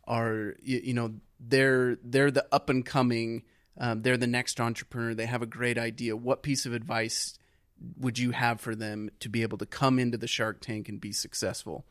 are 0.06 0.54
you, 0.62 0.80
you 0.84 0.94
know 0.94 1.14
they're 1.40 1.98
they're 2.04 2.30
the 2.30 2.46
up 2.52 2.70
and 2.70 2.86
coming 2.86 3.42
um, 3.78 4.02
they're 4.02 4.16
the 4.16 4.26
next 4.26 4.60
entrepreneur 4.60 5.14
they 5.14 5.26
have 5.26 5.42
a 5.42 5.46
great 5.46 5.76
idea 5.76 6.16
what 6.16 6.42
piece 6.42 6.64
of 6.64 6.72
advice 6.72 7.36
would 7.98 8.16
you 8.16 8.30
have 8.30 8.60
for 8.60 8.76
them 8.76 9.10
to 9.18 9.28
be 9.28 9.42
able 9.42 9.58
to 9.58 9.66
come 9.66 9.98
into 9.98 10.16
the 10.16 10.28
shark 10.28 10.60
tank 10.60 10.88
and 10.88 11.00
be 11.00 11.10
successful 11.10 11.84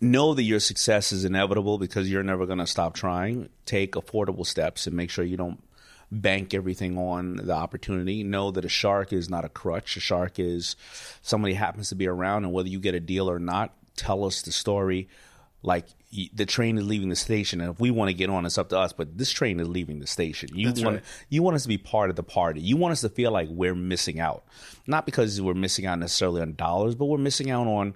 know 0.00 0.34
that 0.34 0.42
your 0.42 0.60
success 0.60 1.12
is 1.12 1.24
inevitable 1.24 1.78
because 1.78 2.10
you're 2.10 2.22
never 2.22 2.46
going 2.46 2.58
to 2.58 2.66
stop 2.66 2.94
trying. 2.94 3.48
Take 3.64 3.92
affordable 3.92 4.46
steps 4.46 4.86
and 4.86 4.96
make 4.96 5.10
sure 5.10 5.24
you 5.24 5.36
don't 5.36 5.62
bank 6.10 6.54
everything 6.54 6.96
on 6.98 7.36
the 7.36 7.52
opportunity. 7.52 8.22
Know 8.22 8.50
that 8.50 8.64
a 8.64 8.68
shark 8.68 9.12
is 9.12 9.28
not 9.28 9.44
a 9.44 9.48
crutch. 9.48 9.96
A 9.96 10.00
shark 10.00 10.38
is 10.38 10.76
somebody 11.22 11.54
happens 11.54 11.88
to 11.90 11.94
be 11.94 12.06
around, 12.06 12.44
and 12.44 12.52
whether 12.52 12.68
you 12.68 12.78
get 12.80 12.94
a 12.94 13.00
deal 13.00 13.28
or 13.30 13.38
not, 13.38 13.74
tell 13.96 14.24
us 14.24 14.42
the 14.42 14.52
story. 14.52 15.08
Like 15.62 15.86
the 16.32 16.46
train 16.46 16.78
is 16.78 16.84
leaving 16.84 17.08
the 17.08 17.16
station, 17.16 17.60
and 17.60 17.72
if 17.72 17.80
we 17.80 17.90
want 17.90 18.08
to 18.08 18.14
get 18.14 18.30
on, 18.30 18.46
it's 18.46 18.56
up 18.58 18.68
to 18.68 18.78
us. 18.78 18.92
But 18.92 19.18
this 19.18 19.32
train 19.32 19.58
is 19.58 19.66
leaving 19.66 19.98
the 19.98 20.06
station. 20.06 20.50
You 20.54 20.68
That's 20.68 20.82
want 20.82 20.96
right. 20.96 21.04
you 21.28 21.42
want 21.42 21.56
us 21.56 21.62
to 21.62 21.68
be 21.68 21.78
part 21.78 22.08
of 22.10 22.16
the 22.16 22.22
party. 22.22 22.60
You 22.60 22.76
want 22.76 22.92
us 22.92 23.00
to 23.00 23.08
feel 23.08 23.32
like 23.32 23.48
we're 23.50 23.74
missing 23.74 24.20
out, 24.20 24.44
not 24.86 25.06
because 25.06 25.40
we're 25.40 25.54
missing 25.54 25.86
out 25.86 25.98
necessarily 25.98 26.40
on 26.40 26.54
dollars, 26.54 26.94
but 26.94 27.06
we're 27.06 27.18
missing 27.18 27.50
out 27.50 27.66
on 27.66 27.94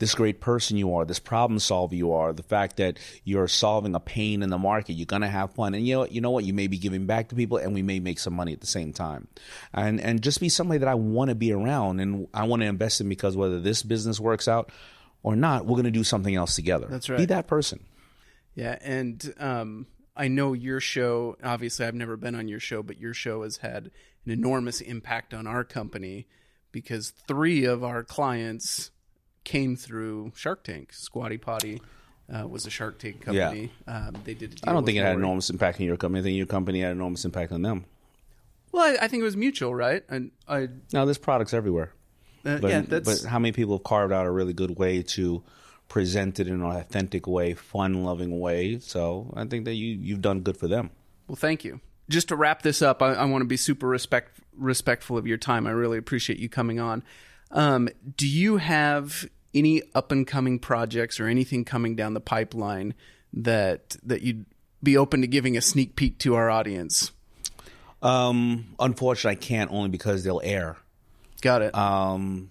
this 0.00 0.14
great 0.14 0.40
person 0.40 0.76
you 0.76 0.94
are, 0.94 1.04
this 1.04 1.18
problem 1.18 1.58
solver 1.58 1.94
you 1.94 2.12
are, 2.12 2.32
the 2.32 2.42
fact 2.42 2.78
that 2.78 2.98
you're 3.22 3.46
solving 3.46 3.94
a 3.94 4.00
pain 4.00 4.42
in 4.42 4.48
the 4.48 4.58
market, 4.58 4.94
you're 4.94 5.06
gonna 5.06 5.28
have 5.28 5.52
fun, 5.52 5.74
and 5.74 5.86
you 5.86 5.94
know, 5.94 6.06
you 6.06 6.20
know 6.20 6.30
what, 6.30 6.44
you 6.44 6.54
may 6.54 6.66
be 6.66 6.78
giving 6.78 7.06
back 7.06 7.28
to 7.28 7.36
people, 7.36 7.58
and 7.58 7.74
we 7.74 7.82
may 7.82 8.00
make 8.00 8.18
some 8.18 8.34
money 8.34 8.52
at 8.52 8.60
the 8.60 8.66
same 8.66 8.92
time, 8.92 9.28
and 9.72 10.00
and 10.00 10.22
just 10.22 10.40
be 10.40 10.48
somebody 10.48 10.78
that 10.78 10.88
I 10.88 10.94
want 10.94 11.28
to 11.28 11.34
be 11.34 11.52
around, 11.52 12.00
and 12.00 12.26
I 12.34 12.44
want 12.44 12.62
to 12.62 12.66
invest 12.66 13.00
in 13.00 13.08
because 13.08 13.36
whether 13.36 13.60
this 13.60 13.82
business 13.82 14.18
works 14.18 14.48
out 14.48 14.72
or 15.22 15.36
not, 15.36 15.66
we're 15.66 15.76
gonna 15.76 15.90
do 15.90 16.04
something 16.04 16.34
else 16.34 16.56
together. 16.56 16.86
That's 16.90 17.08
right. 17.08 17.18
Be 17.18 17.26
that 17.26 17.46
person. 17.46 17.80
Yeah, 18.54 18.78
and 18.80 19.34
um, 19.38 19.86
I 20.16 20.28
know 20.28 20.54
your 20.54 20.80
show. 20.80 21.36
Obviously, 21.44 21.84
I've 21.84 21.94
never 21.94 22.16
been 22.16 22.34
on 22.34 22.48
your 22.48 22.60
show, 22.60 22.82
but 22.82 22.98
your 22.98 23.12
show 23.12 23.42
has 23.42 23.58
had 23.58 23.90
an 24.24 24.32
enormous 24.32 24.80
impact 24.80 25.34
on 25.34 25.46
our 25.46 25.62
company 25.62 26.26
because 26.72 27.10
three 27.10 27.64
of 27.64 27.84
our 27.84 28.02
clients 28.02 28.90
came 29.44 29.76
through 29.76 30.32
Shark 30.34 30.64
Tank. 30.64 30.92
Squatty 30.92 31.38
Potty 31.38 31.80
uh, 32.32 32.46
was 32.46 32.66
a 32.66 32.70
Shark 32.70 32.98
Tank 32.98 33.22
company. 33.22 33.72
Um, 33.86 34.16
they 34.24 34.34
did. 34.34 34.60
I 34.64 34.70
I 34.70 34.72
don't 34.72 34.84
think 34.84 34.98
it 34.98 35.02
had 35.02 35.12
an 35.14 35.20
enormous 35.20 35.50
impact 35.50 35.80
on 35.80 35.86
your 35.86 35.96
company. 35.96 36.20
I 36.20 36.22
think 36.24 36.36
your 36.36 36.46
company 36.46 36.80
had 36.80 36.92
an 36.92 36.98
enormous 36.98 37.24
impact 37.24 37.52
on 37.52 37.62
them. 37.62 37.84
Well, 38.72 38.84
I, 38.84 39.04
I 39.04 39.08
think 39.08 39.20
it 39.22 39.24
was 39.24 39.36
mutual, 39.36 39.74
right? 39.74 40.04
And 40.08 40.30
I, 40.46 40.68
Now, 40.92 41.04
there's 41.04 41.18
products 41.18 41.52
everywhere. 41.52 41.92
uh, 42.44 42.58
But, 42.58 42.70
yeah, 42.70 42.80
that's 42.82 43.22
but 43.22 43.28
how 43.28 43.38
many 43.40 43.52
people 43.52 43.76
have 43.76 43.82
carved 43.84 44.12
out 44.12 44.26
a 44.26 44.30
really 44.30 44.52
good 44.52 44.78
way 44.78 45.02
to 45.02 45.42
present 45.88 46.38
it 46.38 46.46
in 46.46 46.54
an 46.54 46.62
authentic 46.62 47.26
way, 47.26 47.54
fun 47.54 48.04
loving 48.04 48.38
way? 48.38 48.78
So 48.78 49.32
I 49.36 49.44
think 49.46 49.64
that 49.64 49.74
you 49.74 49.86
you've 50.00 50.20
done 50.22 50.40
good 50.40 50.56
for 50.56 50.68
them. 50.68 50.90
Well, 51.26 51.36
thank 51.36 51.64
you. 51.64 51.80
Just 52.08 52.28
to 52.28 52.36
wrap 52.36 52.62
this 52.62 52.80
up, 52.82 53.02
I, 53.02 53.14
I 53.14 53.24
want 53.24 53.42
to 53.42 53.46
be 53.46 53.56
super 53.56 53.86
respect, 53.88 54.38
respectful 54.56 55.16
of 55.16 55.26
your 55.26 55.36
time. 55.38 55.66
I 55.66 55.70
really 55.70 55.98
appreciate 55.98 56.38
you 56.38 56.48
coming 56.48 56.78
on. 56.80 57.02
Um, 57.50 57.88
do 58.16 58.28
you 58.28 58.58
have 58.58 59.28
any 59.54 59.82
up 59.94 60.12
and 60.12 60.26
coming 60.26 60.58
projects 60.58 61.18
or 61.18 61.26
anything 61.26 61.64
coming 61.64 61.96
down 61.96 62.14
the 62.14 62.20
pipeline 62.20 62.94
that 63.32 63.96
that 64.04 64.22
you'd 64.22 64.46
be 64.82 64.96
open 64.96 65.20
to 65.22 65.26
giving 65.26 65.56
a 65.56 65.60
sneak 65.60 65.96
peek 65.96 66.18
to 66.20 66.34
our 66.34 66.48
audience? 66.50 67.12
Um, 68.02 68.74
unfortunately, 68.78 69.36
I 69.36 69.40
can't 69.40 69.70
only 69.72 69.90
because 69.90 70.24
they'll 70.24 70.40
air. 70.42 70.76
Got 71.42 71.62
it. 71.62 71.74
Um, 71.74 72.50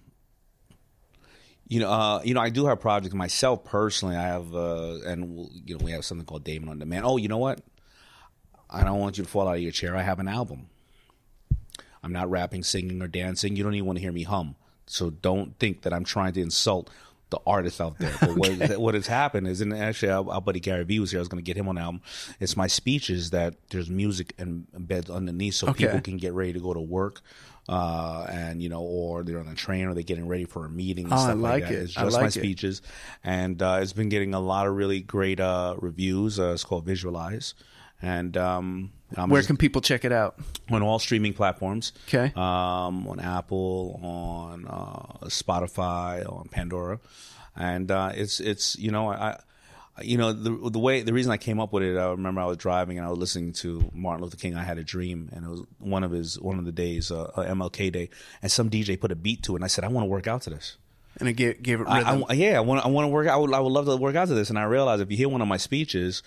you 1.66 1.80
know, 1.80 1.90
uh, 1.90 2.20
you 2.24 2.34
know, 2.34 2.40
I 2.40 2.50
do 2.50 2.66
have 2.66 2.80
projects 2.80 3.14
myself 3.14 3.64
personally. 3.64 4.16
I 4.16 4.22
have, 4.22 4.54
uh, 4.54 4.98
and 5.06 5.34
we'll- 5.36 5.50
you 5.64 5.78
know, 5.78 5.84
we 5.84 5.92
have 5.92 6.04
something 6.04 6.26
called 6.26 6.44
Daymond 6.44 6.68
on 6.68 6.78
Demand. 6.78 7.04
Oh, 7.04 7.16
you 7.16 7.28
know 7.28 7.38
what? 7.38 7.62
I 8.68 8.84
don't 8.84 8.98
want 9.00 9.18
you 9.18 9.24
to 9.24 9.30
fall 9.30 9.48
out 9.48 9.56
of 9.56 9.60
your 9.62 9.72
chair. 9.72 9.96
I 9.96 10.02
have 10.02 10.18
an 10.20 10.28
album. 10.28 10.68
I'm 12.02 12.12
not 12.12 12.30
rapping, 12.30 12.62
singing, 12.62 13.02
or 13.02 13.08
dancing. 13.08 13.56
You 13.56 13.62
don't 13.64 13.74
even 13.74 13.86
want 13.86 13.96
to 13.98 14.02
hear 14.02 14.12
me 14.12 14.22
hum. 14.22 14.54
So 14.90 15.10
don't 15.10 15.58
think 15.58 15.82
that 15.82 15.92
I'm 15.92 16.04
trying 16.04 16.32
to 16.34 16.40
insult 16.42 16.90
the 17.30 17.38
artists 17.46 17.80
out 17.80 17.98
there. 18.00 18.12
But 18.20 18.34
what, 18.36 18.78
what 18.80 18.94
has 18.94 19.06
happened 19.06 19.46
is, 19.46 19.60
and 19.60 19.72
actually, 19.72 20.10
our, 20.10 20.28
our 20.30 20.40
buddy 20.40 20.58
Gary 20.60 20.82
Vee 20.84 20.98
was 20.98 21.12
here. 21.12 21.20
I 21.20 21.22
was 21.22 21.28
going 21.28 21.42
to 21.42 21.46
get 21.46 21.56
him 21.56 21.68
on 21.68 21.78
album. 21.78 22.00
It's 22.40 22.56
my 22.56 22.66
speeches 22.66 23.30
that 23.30 23.54
there's 23.70 23.88
music 23.88 24.34
and 24.38 24.66
embed 24.76 25.14
underneath, 25.14 25.54
so 25.54 25.68
Okay. 25.68 25.84
people 25.86 26.00
can 26.00 26.16
get 26.16 26.32
ready 26.32 26.52
to 26.52 26.58
go 26.60 26.74
to 26.74 26.80
work, 26.80 27.20
uh, 27.68 28.26
and 28.28 28.60
you 28.60 28.68
know, 28.68 28.82
or 28.82 29.22
they're 29.22 29.38
on 29.38 29.46
the 29.46 29.54
train 29.54 29.86
or 29.86 29.94
they're 29.94 30.02
getting 30.02 30.26
ready 30.26 30.44
for 30.44 30.64
a 30.64 30.68
meeting 30.68 31.04
and 31.04 31.12
Oh, 31.12 31.16
I 31.16 31.20
stuff 31.20 31.36
like, 31.38 31.62
like 31.62 31.62
that. 31.70 31.72
it. 31.72 31.82
It's 31.82 31.96
I 31.96 32.02
just 32.02 32.16
my 32.16 32.22
like 32.22 32.36
it. 32.36 32.40
speeches, 32.40 32.82
and 33.22 33.62
uh, 33.62 33.78
it's 33.80 33.92
been 33.92 34.08
getting 34.08 34.34
a 34.34 34.40
lot 34.40 34.66
of 34.66 34.74
really 34.74 35.00
great 35.00 35.38
uh, 35.38 35.76
reviews. 35.78 36.40
Uh, 36.40 36.50
it's 36.54 36.64
called 36.64 36.84
Visualize, 36.84 37.54
and 38.02 38.36
um, 38.36 38.90
Where 39.16 39.42
can 39.42 39.56
people 39.56 39.80
check 39.80 40.04
it 40.04 40.12
out? 40.12 40.36
on 40.70 40.82
all 40.82 40.98
streaming 40.98 41.32
platforms. 41.32 41.92
Okay. 42.08 42.32
Um, 42.36 43.06
on 43.08 43.18
Apple, 43.20 43.98
on 44.02 44.66
uh, 44.66 45.26
Spotify, 45.28 46.24
on 46.30 46.48
Pandora, 46.48 47.00
and 47.56 47.90
uh, 47.90 48.12
it's 48.14 48.40
it's 48.40 48.76
you 48.78 48.90
know 48.90 49.10
I. 49.10 49.40
You 50.02 50.16
know 50.16 50.32
the 50.32 50.70
the 50.70 50.78
way 50.78 51.02
the 51.02 51.12
reason 51.12 51.30
I 51.30 51.36
came 51.36 51.60
up 51.60 51.74
with 51.74 51.82
it. 51.82 51.98
I 51.98 52.10
remember 52.12 52.40
I 52.40 52.46
was 52.46 52.56
driving 52.56 52.96
and 52.96 53.06
I 53.06 53.10
was 53.10 53.18
listening 53.18 53.52
to 53.54 53.90
Martin 53.92 54.22
Luther 54.24 54.38
King. 54.38 54.54
I 54.56 54.62
had 54.62 54.78
a 54.78 54.84
dream, 54.84 55.28
and 55.32 55.44
it 55.44 55.48
was 55.48 55.64
one 55.78 56.04
of 56.04 56.10
his 56.10 56.40
one 56.40 56.58
of 56.58 56.64
the 56.64 56.72
days, 56.72 57.10
uh, 57.10 57.30
MLK 57.36 57.92
Day, 57.92 58.08
and 58.40 58.50
some 58.50 58.70
DJ 58.70 58.98
put 58.98 59.12
a 59.12 59.16
beat 59.16 59.42
to 59.42 59.52
it. 59.52 59.56
And 59.56 59.64
I 59.64 59.66
said, 59.66 59.84
I 59.84 59.88
want 59.88 60.04
to 60.04 60.08
work 60.08 60.26
out 60.26 60.40
to 60.42 60.50
this. 60.50 60.78
And 61.18 61.28
it 61.28 61.34
gave, 61.34 61.60
gave 61.62 61.80
it 61.80 61.88
rhythm. 61.88 62.24
I- 62.30 62.32
yeah, 62.34 62.56
I 62.56 62.60
want 62.60 62.82
I 62.82 62.88
want 62.88 63.04
to 63.04 63.08
work. 63.08 63.28
I 63.28 63.36
would 63.36 63.52
I 63.52 63.60
would 63.60 63.72
love 63.72 63.86
to 63.86 63.96
work 63.96 64.16
out 64.16 64.28
to 64.28 64.34
this. 64.34 64.48
And 64.48 64.58
I 64.58 64.62
realized 64.62 65.02
if 65.02 65.10
you 65.10 65.18
hear 65.18 65.28
one 65.28 65.42
of 65.42 65.48
my 65.48 65.58
speeches, 65.58 66.22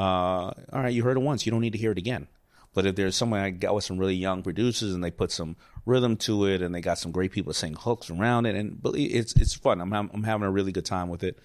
all 0.00 0.54
right, 0.72 0.92
you 0.92 1.02
heard 1.02 1.16
it 1.16 1.20
once. 1.20 1.46
You 1.46 1.52
don't 1.52 1.60
need 1.60 1.72
to 1.72 1.78
hear 1.78 1.92
it 1.92 1.98
again. 1.98 2.28
But 2.74 2.86
if 2.86 2.96
there's 2.96 3.16
someone 3.16 3.40
I 3.40 3.50
got 3.50 3.74
with 3.74 3.84
some 3.84 3.98
really 3.98 4.14
young 4.14 4.42
producers 4.42 4.94
and 4.94 5.02
they 5.02 5.10
put 5.10 5.32
some 5.32 5.56
rhythm 5.86 6.16
to 6.18 6.44
it 6.44 6.62
and 6.62 6.74
they 6.74 6.80
got 6.80 6.98
some 6.98 7.10
great 7.10 7.32
people 7.32 7.52
to 7.52 7.58
sing 7.58 7.74
hooks 7.74 8.10
around 8.10 8.46
it, 8.46 8.54
and 8.54 8.80
it's 8.94 9.34
it's 9.34 9.54
fun. 9.54 9.80
I'm 9.80 9.92
I'm 9.92 10.22
having 10.22 10.46
a 10.46 10.50
really 10.50 10.72
good 10.72 10.84
time 10.84 11.08
with 11.08 11.24
it. 11.24 11.38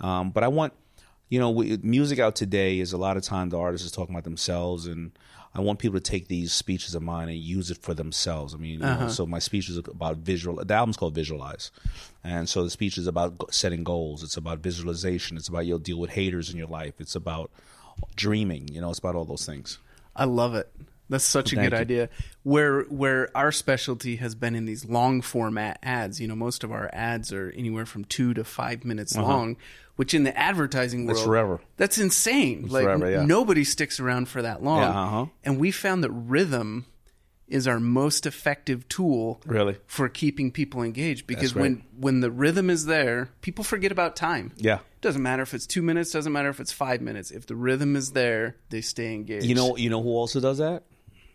Um, 0.00 0.30
but 0.30 0.42
I 0.42 0.48
want 0.48 0.72
you 1.30 1.38
know, 1.38 1.52
music 1.82 2.18
out 2.18 2.34
today 2.34 2.80
is 2.80 2.92
a 2.92 2.98
lot 2.98 3.16
of 3.16 3.22
time 3.22 3.50
the 3.50 3.58
artist 3.58 3.84
is 3.84 3.92
talking 3.92 4.14
about 4.14 4.24
themselves, 4.24 4.86
and 4.86 5.12
I 5.54 5.60
want 5.60 5.78
people 5.78 5.98
to 5.98 6.10
take 6.10 6.26
these 6.26 6.52
speeches 6.52 6.96
of 6.96 7.02
mine 7.02 7.28
and 7.28 7.38
use 7.38 7.70
it 7.70 7.78
for 7.78 7.94
themselves. 7.94 8.52
I 8.52 8.58
mean, 8.58 8.72
you 8.72 8.78
know, 8.78 9.08
so 9.08 9.26
my 9.26 9.38
speech 9.38 9.70
is 9.70 9.76
about 9.76 10.18
visual. 10.18 10.62
The 10.64 10.74
album's 10.74 10.96
called 10.96 11.14
Visualize, 11.14 11.70
and 12.24 12.48
so 12.48 12.64
the 12.64 12.70
speech 12.70 12.98
is 12.98 13.06
about 13.06 13.54
setting 13.54 13.84
goals. 13.84 14.24
It's 14.24 14.36
about 14.36 14.58
visualization. 14.58 15.36
It's 15.36 15.46
about 15.46 15.66
you'll 15.66 15.78
deal 15.78 16.00
with 16.00 16.10
haters 16.10 16.50
in 16.50 16.58
your 16.58 16.66
life. 16.66 16.94
It's 16.98 17.14
about 17.14 17.52
dreaming. 18.16 18.68
You 18.68 18.80
know, 18.80 18.90
it's 18.90 18.98
about 18.98 19.14
all 19.14 19.24
those 19.24 19.46
things. 19.46 19.78
I 20.14 20.24
love 20.24 20.54
it. 20.54 20.70
That's 21.08 21.24
such 21.24 21.52
a 21.52 21.56
good 21.56 21.72
you. 21.72 21.78
idea. 21.78 22.08
Where 22.44 22.82
where 22.82 23.30
our 23.34 23.50
specialty 23.50 24.16
has 24.16 24.36
been 24.36 24.54
in 24.54 24.64
these 24.64 24.84
long 24.84 25.22
format 25.22 25.80
ads. 25.82 26.20
You 26.20 26.28
know, 26.28 26.36
most 26.36 26.62
of 26.62 26.70
our 26.70 26.88
ads 26.92 27.32
are 27.32 27.50
anywhere 27.56 27.84
from 27.84 28.04
two 28.04 28.32
to 28.34 28.44
five 28.44 28.84
minutes 28.84 29.16
long, 29.16 29.56
which 29.96 30.14
in 30.14 30.22
the 30.22 30.36
advertising 30.38 31.06
world, 31.06 31.16
Uh-huh. 31.16 31.24
That's 31.24 31.26
forever. 31.26 31.60
That's 31.78 31.98
insane. 31.98 32.68
like 32.68 32.84
forever, 32.84 33.10
yeah. 33.10 33.24
nobody 33.24 33.64
sticks 33.64 33.98
around 33.98 34.28
for 34.28 34.42
that 34.42 34.62
long. 34.62 34.82
Yeah, 34.82 35.00
uh-huh. 35.00 35.26
And 35.42 35.58
we 35.58 35.72
found 35.72 36.04
that 36.04 36.12
rhythm 36.12 36.86
is 37.48 37.66
our 37.66 37.80
most 37.80 38.24
effective 38.26 38.88
tool 38.88 39.40
Really? 39.44 39.76
for 39.88 40.08
keeping 40.08 40.52
people 40.52 40.82
engaged 40.82 41.26
because 41.26 41.56
right. 41.56 41.62
when 41.62 41.84
when 41.98 42.20
the 42.20 42.30
rhythm 42.30 42.70
is 42.70 42.86
there, 42.86 43.30
people 43.40 43.64
forget 43.64 43.90
about 43.90 44.14
time. 44.14 44.52
Yeah. 44.56 44.78
Doesn't 45.00 45.22
matter 45.22 45.42
if 45.42 45.54
it's 45.54 45.66
two 45.66 45.82
minutes, 45.82 46.10
doesn't 46.10 46.32
matter 46.32 46.50
if 46.50 46.60
it's 46.60 46.72
five 46.72 47.00
minutes. 47.00 47.30
If 47.30 47.46
the 47.46 47.56
rhythm 47.56 47.96
is 47.96 48.12
there, 48.12 48.56
they 48.68 48.80
stay 48.82 49.14
engaged. 49.14 49.46
You 49.46 49.54
know, 49.54 49.76
you 49.76 49.88
know 49.88 50.02
who 50.02 50.10
also 50.10 50.40
does 50.40 50.58
that? 50.58 50.84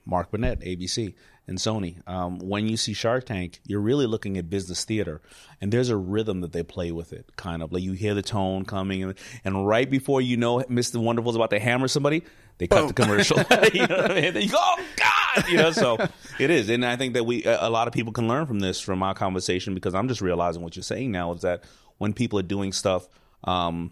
Mark 0.06 0.32
Burnett, 0.32 0.62
ABC 0.62 1.16
and 1.48 1.58
Sony. 1.58 2.08
Um, 2.08 2.40
when 2.40 2.68
you 2.68 2.78
see 2.78 2.94
Shark 2.94 3.26
Tank, 3.26 3.60
you're 3.66 3.80
really 3.80 4.08
looking 4.08 4.38
at 4.38 4.50
business 4.50 4.84
theater, 4.84 5.22
and 5.62 5.72
there's 5.72 5.90
a 5.90 5.98
rhythm 5.98 6.42
that 6.42 6.52
they 6.52 6.64
play 6.64 6.92
with 6.92 7.14
it. 7.14 7.36
Kind 7.36 7.62
of 7.62 7.72
like 7.72 7.84
you 7.84 7.94
hear 7.94 8.14
the 8.14 8.22
tone 8.22 8.66
coming, 8.66 9.04
and, 9.04 9.16
and 9.44 9.68
right 9.68 9.90
before 9.90 10.22
you 10.22 10.38
know 10.38 10.60
Mr. 10.62 11.02
Wonderful's 11.02 11.36
about 11.36 11.50
to 11.52 11.60
hammer 11.60 11.88
somebody, 11.88 12.24
they 12.58 12.68
cut 12.68 12.88
the 12.88 12.94
commercial. 12.94 13.38
you 13.74 13.88
know 13.88 13.98
what 13.98 14.12
I 14.12 14.22
mean? 14.22 14.34
Then 14.34 14.44
you 14.44 14.50
go, 14.50 14.58
oh 14.60 14.84
God! 14.96 15.48
You 15.50 15.58
know, 15.58 15.72
so 15.72 15.98
it 16.40 16.50
is, 16.50 16.70
and 16.70 16.86
I 16.86 16.96
think 16.96 17.14
that 17.14 17.26
we 17.26 17.44
a 17.46 17.70
lot 17.70 17.88
of 17.88 17.94
people 17.94 18.14
can 18.14 18.28
learn 18.28 18.46
from 18.46 18.60
this 18.60 18.80
from 18.80 19.04
our 19.04 19.14
conversation 19.14 19.74
because 19.74 19.94
I'm 19.94 20.08
just 20.08 20.22
realizing 20.22 20.62
what 20.62 20.76
you're 20.76 20.84
saying 20.84 21.12
now 21.12 21.34
is 21.34 21.42
that 21.42 21.64
when 21.98 22.14
people 22.14 22.40
are 22.40 22.44
doing 22.44 22.72
stuff. 22.72 23.08
Um, 23.46 23.92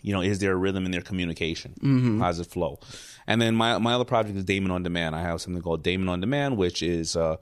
you 0.00 0.14
know, 0.14 0.22
is 0.22 0.38
there 0.38 0.52
a 0.52 0.56
rhythm 0.56 0.86
in 0.86 0.92
their 0.92 1.02
communication? 1.02 1.74
Mm-hmm. 1.80 2.20
How 2.20 2.28
does 2.28 2.40
it 2.40 2.46
flow? 2.46 2.78
And 3.26 3.40
then 3.40 3.54
my 3.54 3.78
my 3.78 3.94
other 3.94 4.04
project 4.04 4.36
is 4.36 4.44
Daymond 4.44 4.70
on 4.70 4.82
Demand. 4.82 5.14
I 5.14 5.20
have 5.22 5.40
something 5.40 5.62
called 5.62 5.82
Daymond 5.84 6.08
on 6.08 6.20
Demand, 6.20 6.56
which 6.56 6.82
is 6.82 7.16
uh, 7.16 7.36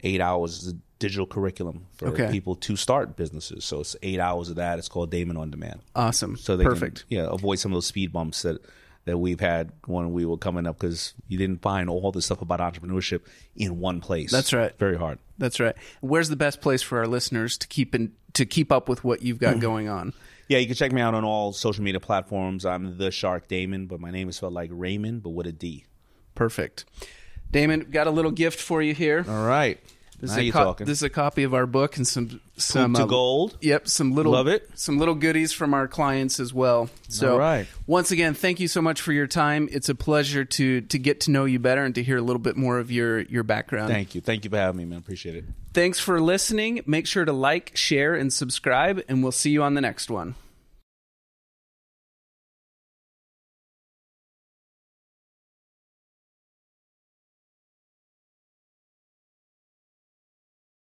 eight 0.00 0.20
hours 0.20 0.68
of 0.68 0.74
digital 0.98 1.26
curriculum 1.26 1.86
for 1.96 2.08
Okay. 2.08 2.28
people 2.30 2.54
to 2.56 2.74
start 2.76 3.16
businesses. 3.16 3.64
So 3.64 3.80
it's 3.80 3.94
eight 4.02 4.18
hours 4.20 4.48
of 4.50 4.56
that. 4.56 4.78
It's 4.78 4.88
called 4.88 5.10
Daymond 5.12 5.38
on 5.38 5.50
Demand. 5.50 5.80
Awesome. 5.94 6.36
So 6.36 6.56
they 6.56 6.64
Perfect. 6.64 7.06
Can, 7.08 7.18
yeah, 7.18 7.28
avoid 7.30 7.58
some 7.60 7.72
of 7.72 7.76
those 7.76 7.86
speed 7.86 8.12
bumps 8.12 8.42
that 8.42 8.58
that 9.04 9.16
we've 9.18 9.40
had 9.40 9.72
when 9.86 10.12
we 10.12 10.26
were 10.26 10.36
coming 10.36 10.66
up 10.66 10.78
because 10.78 11.14
you 11.28 11.38
didn't 11.38 11.62
find 11.62 11.88
all 11.88 12.12
the 12.12 12.20
stuff 12.20 12.42
about 12.42 12.60
entrepreneurship 12.60 13.22
in 13.56 13.78
one 13.80 14.00
place. 14.00 14.30
That's 14.30 14.52
right. 14.52 14.76
Very 14.78 14.98
hard. 14.98 15.18
That's 15.38 15.58
right. 15.60 15.74
Where's 16.00 16.28
the 16.28 16.36
best 16.36 16.60
place 16.60 16.82
for 16.82 16.98
our 16.98 17.06
listeners 17.06 17.56
to 17.58 17.66
keep 17.68 17.94
in, 17.94 18.12
to 18.34 18.44
keep 18.44 18.70
up 18.70 18.86
with 18.88 19.04
what 19.04 19.22
you've 19.22 19.38
got 19.38 19.60
going 19.68 19.88
on? 19.88 20.12
Yeah, 20.48 20.58
you 20.58 20.66
can 20.66 20.74
check 20.74 20.92
me 20.92 21.02
out 21.02 21.14
on 21.14 21.24
all 21.24 21.52
social 21.52 21.84
media 21.84 22.00
platforms. 22.00 22.64
I'm 22.64 22.96
the 22.96 23.10
Shark 23.10 23.48
Daymond, 23.48 23.88
but 23.88 24.00
my 24.00 24.10
name 24.10 24.30
is 24.30 24.36
spelled 24.36 24.54
like 24.54 24.70
Raymond, 24.72 25.22
but 25.22 25.30
with 25.30 25.46
a 25.46 25.52
D. 25.52 25.84
Perfect. 26.34 26.86
Daymond, 27.52 27.90
got 27.90 28.06
a 28.06 28.10
little 28.10 28.30
gift 28.30 28.58
for 28.58 28.80
you 28.80 28.94
here. 28.94 29.24
All 29.28 29.46
right. 29.46 29.78
This, 30.20 30.30
now 30.30 30.38
is 30.38 30.48
a 30.48 30.52
co- 30.52 30.64
talking. 30.64 30.86
this 30.86 30.98
is 30.98 31.02
a 31.04 31.10
copy 31.10 31.44
of 31.44 31.54
our 31.54 31.66
book 31.66 31.96
and 31.96 32.06
some 32.06 32.40
some 32.56 32.94
to 32.94 33.04
uh, 33.04 33.06
gold. 33.06 33.56
Yep, 33.60 33.86
some 33.86 34.12
little 34.12 34.32
Love 34.32 34.48
it. 34.48 34.68
Some 34.74 34.98
little 34.98 35.14
goodies 35.14 35.52
from 35.52 35.74
our 35.74 35.86
clients 35.86 36.40
as 36.40 36.52
well. 36.52 36.90
So, 37.08 37.32
All 37.32 37.38
right. 37.38 37.66
once 37.86 38.10
again, 38.10 38.34
thank 38.34 38.58
you 38.58 38.66
so 38.66 38.82
much 38.82 39.00
for 39.00 39.12
your 39.12 39.28
time. 39.28 39.68
It's 39.70 39.88
a 39.88 39.94
pleasure 39.94 40.44
to 40.44 40.80
to 40.80 40.98
get 40.98 41.20
to 41.22 41.30
know 41.30 41.44
you 41.44 41.60
better 41.60 41.84
and 41.84 41.94
to 41.94 42.02
hear 42.02 42.16
a 42.16 42.22
little 42.22 42.40
bit 42.40 42.56
more 42.56 42.78
of 42.78 42.90
your 42.90 43.20
your 43.20 43.44
background. 43.44 43.90
Thank 43.90 44.14
you. 44.16 44.20
Thank 44.20 44.44
you 44.44 44.50
for 44.50 44.56
having 44.56 44.78
me, 44.78 44.84
man. 44.86 44.98
Appreciate 44.98 45.36
it. 45.36 45.44
Thanks 45.72 46.00
for 46.00 46.20
listening. 46.20 46.82
Make 46.86 47.06
sure 47.06 47.24
to 47.24 47.32
like, 47.32 47.76
share, 47.76 48.14
and 48.14 48.32
subscribe, 48.32 49.02
and 49.08 49.22
we'll 49.22 49.30
see 49.30 49.50
you 49.50 49.62
on 49.62 49.74
the 49.74 49.80
next 49.80 50.10
one. 50.10 50.34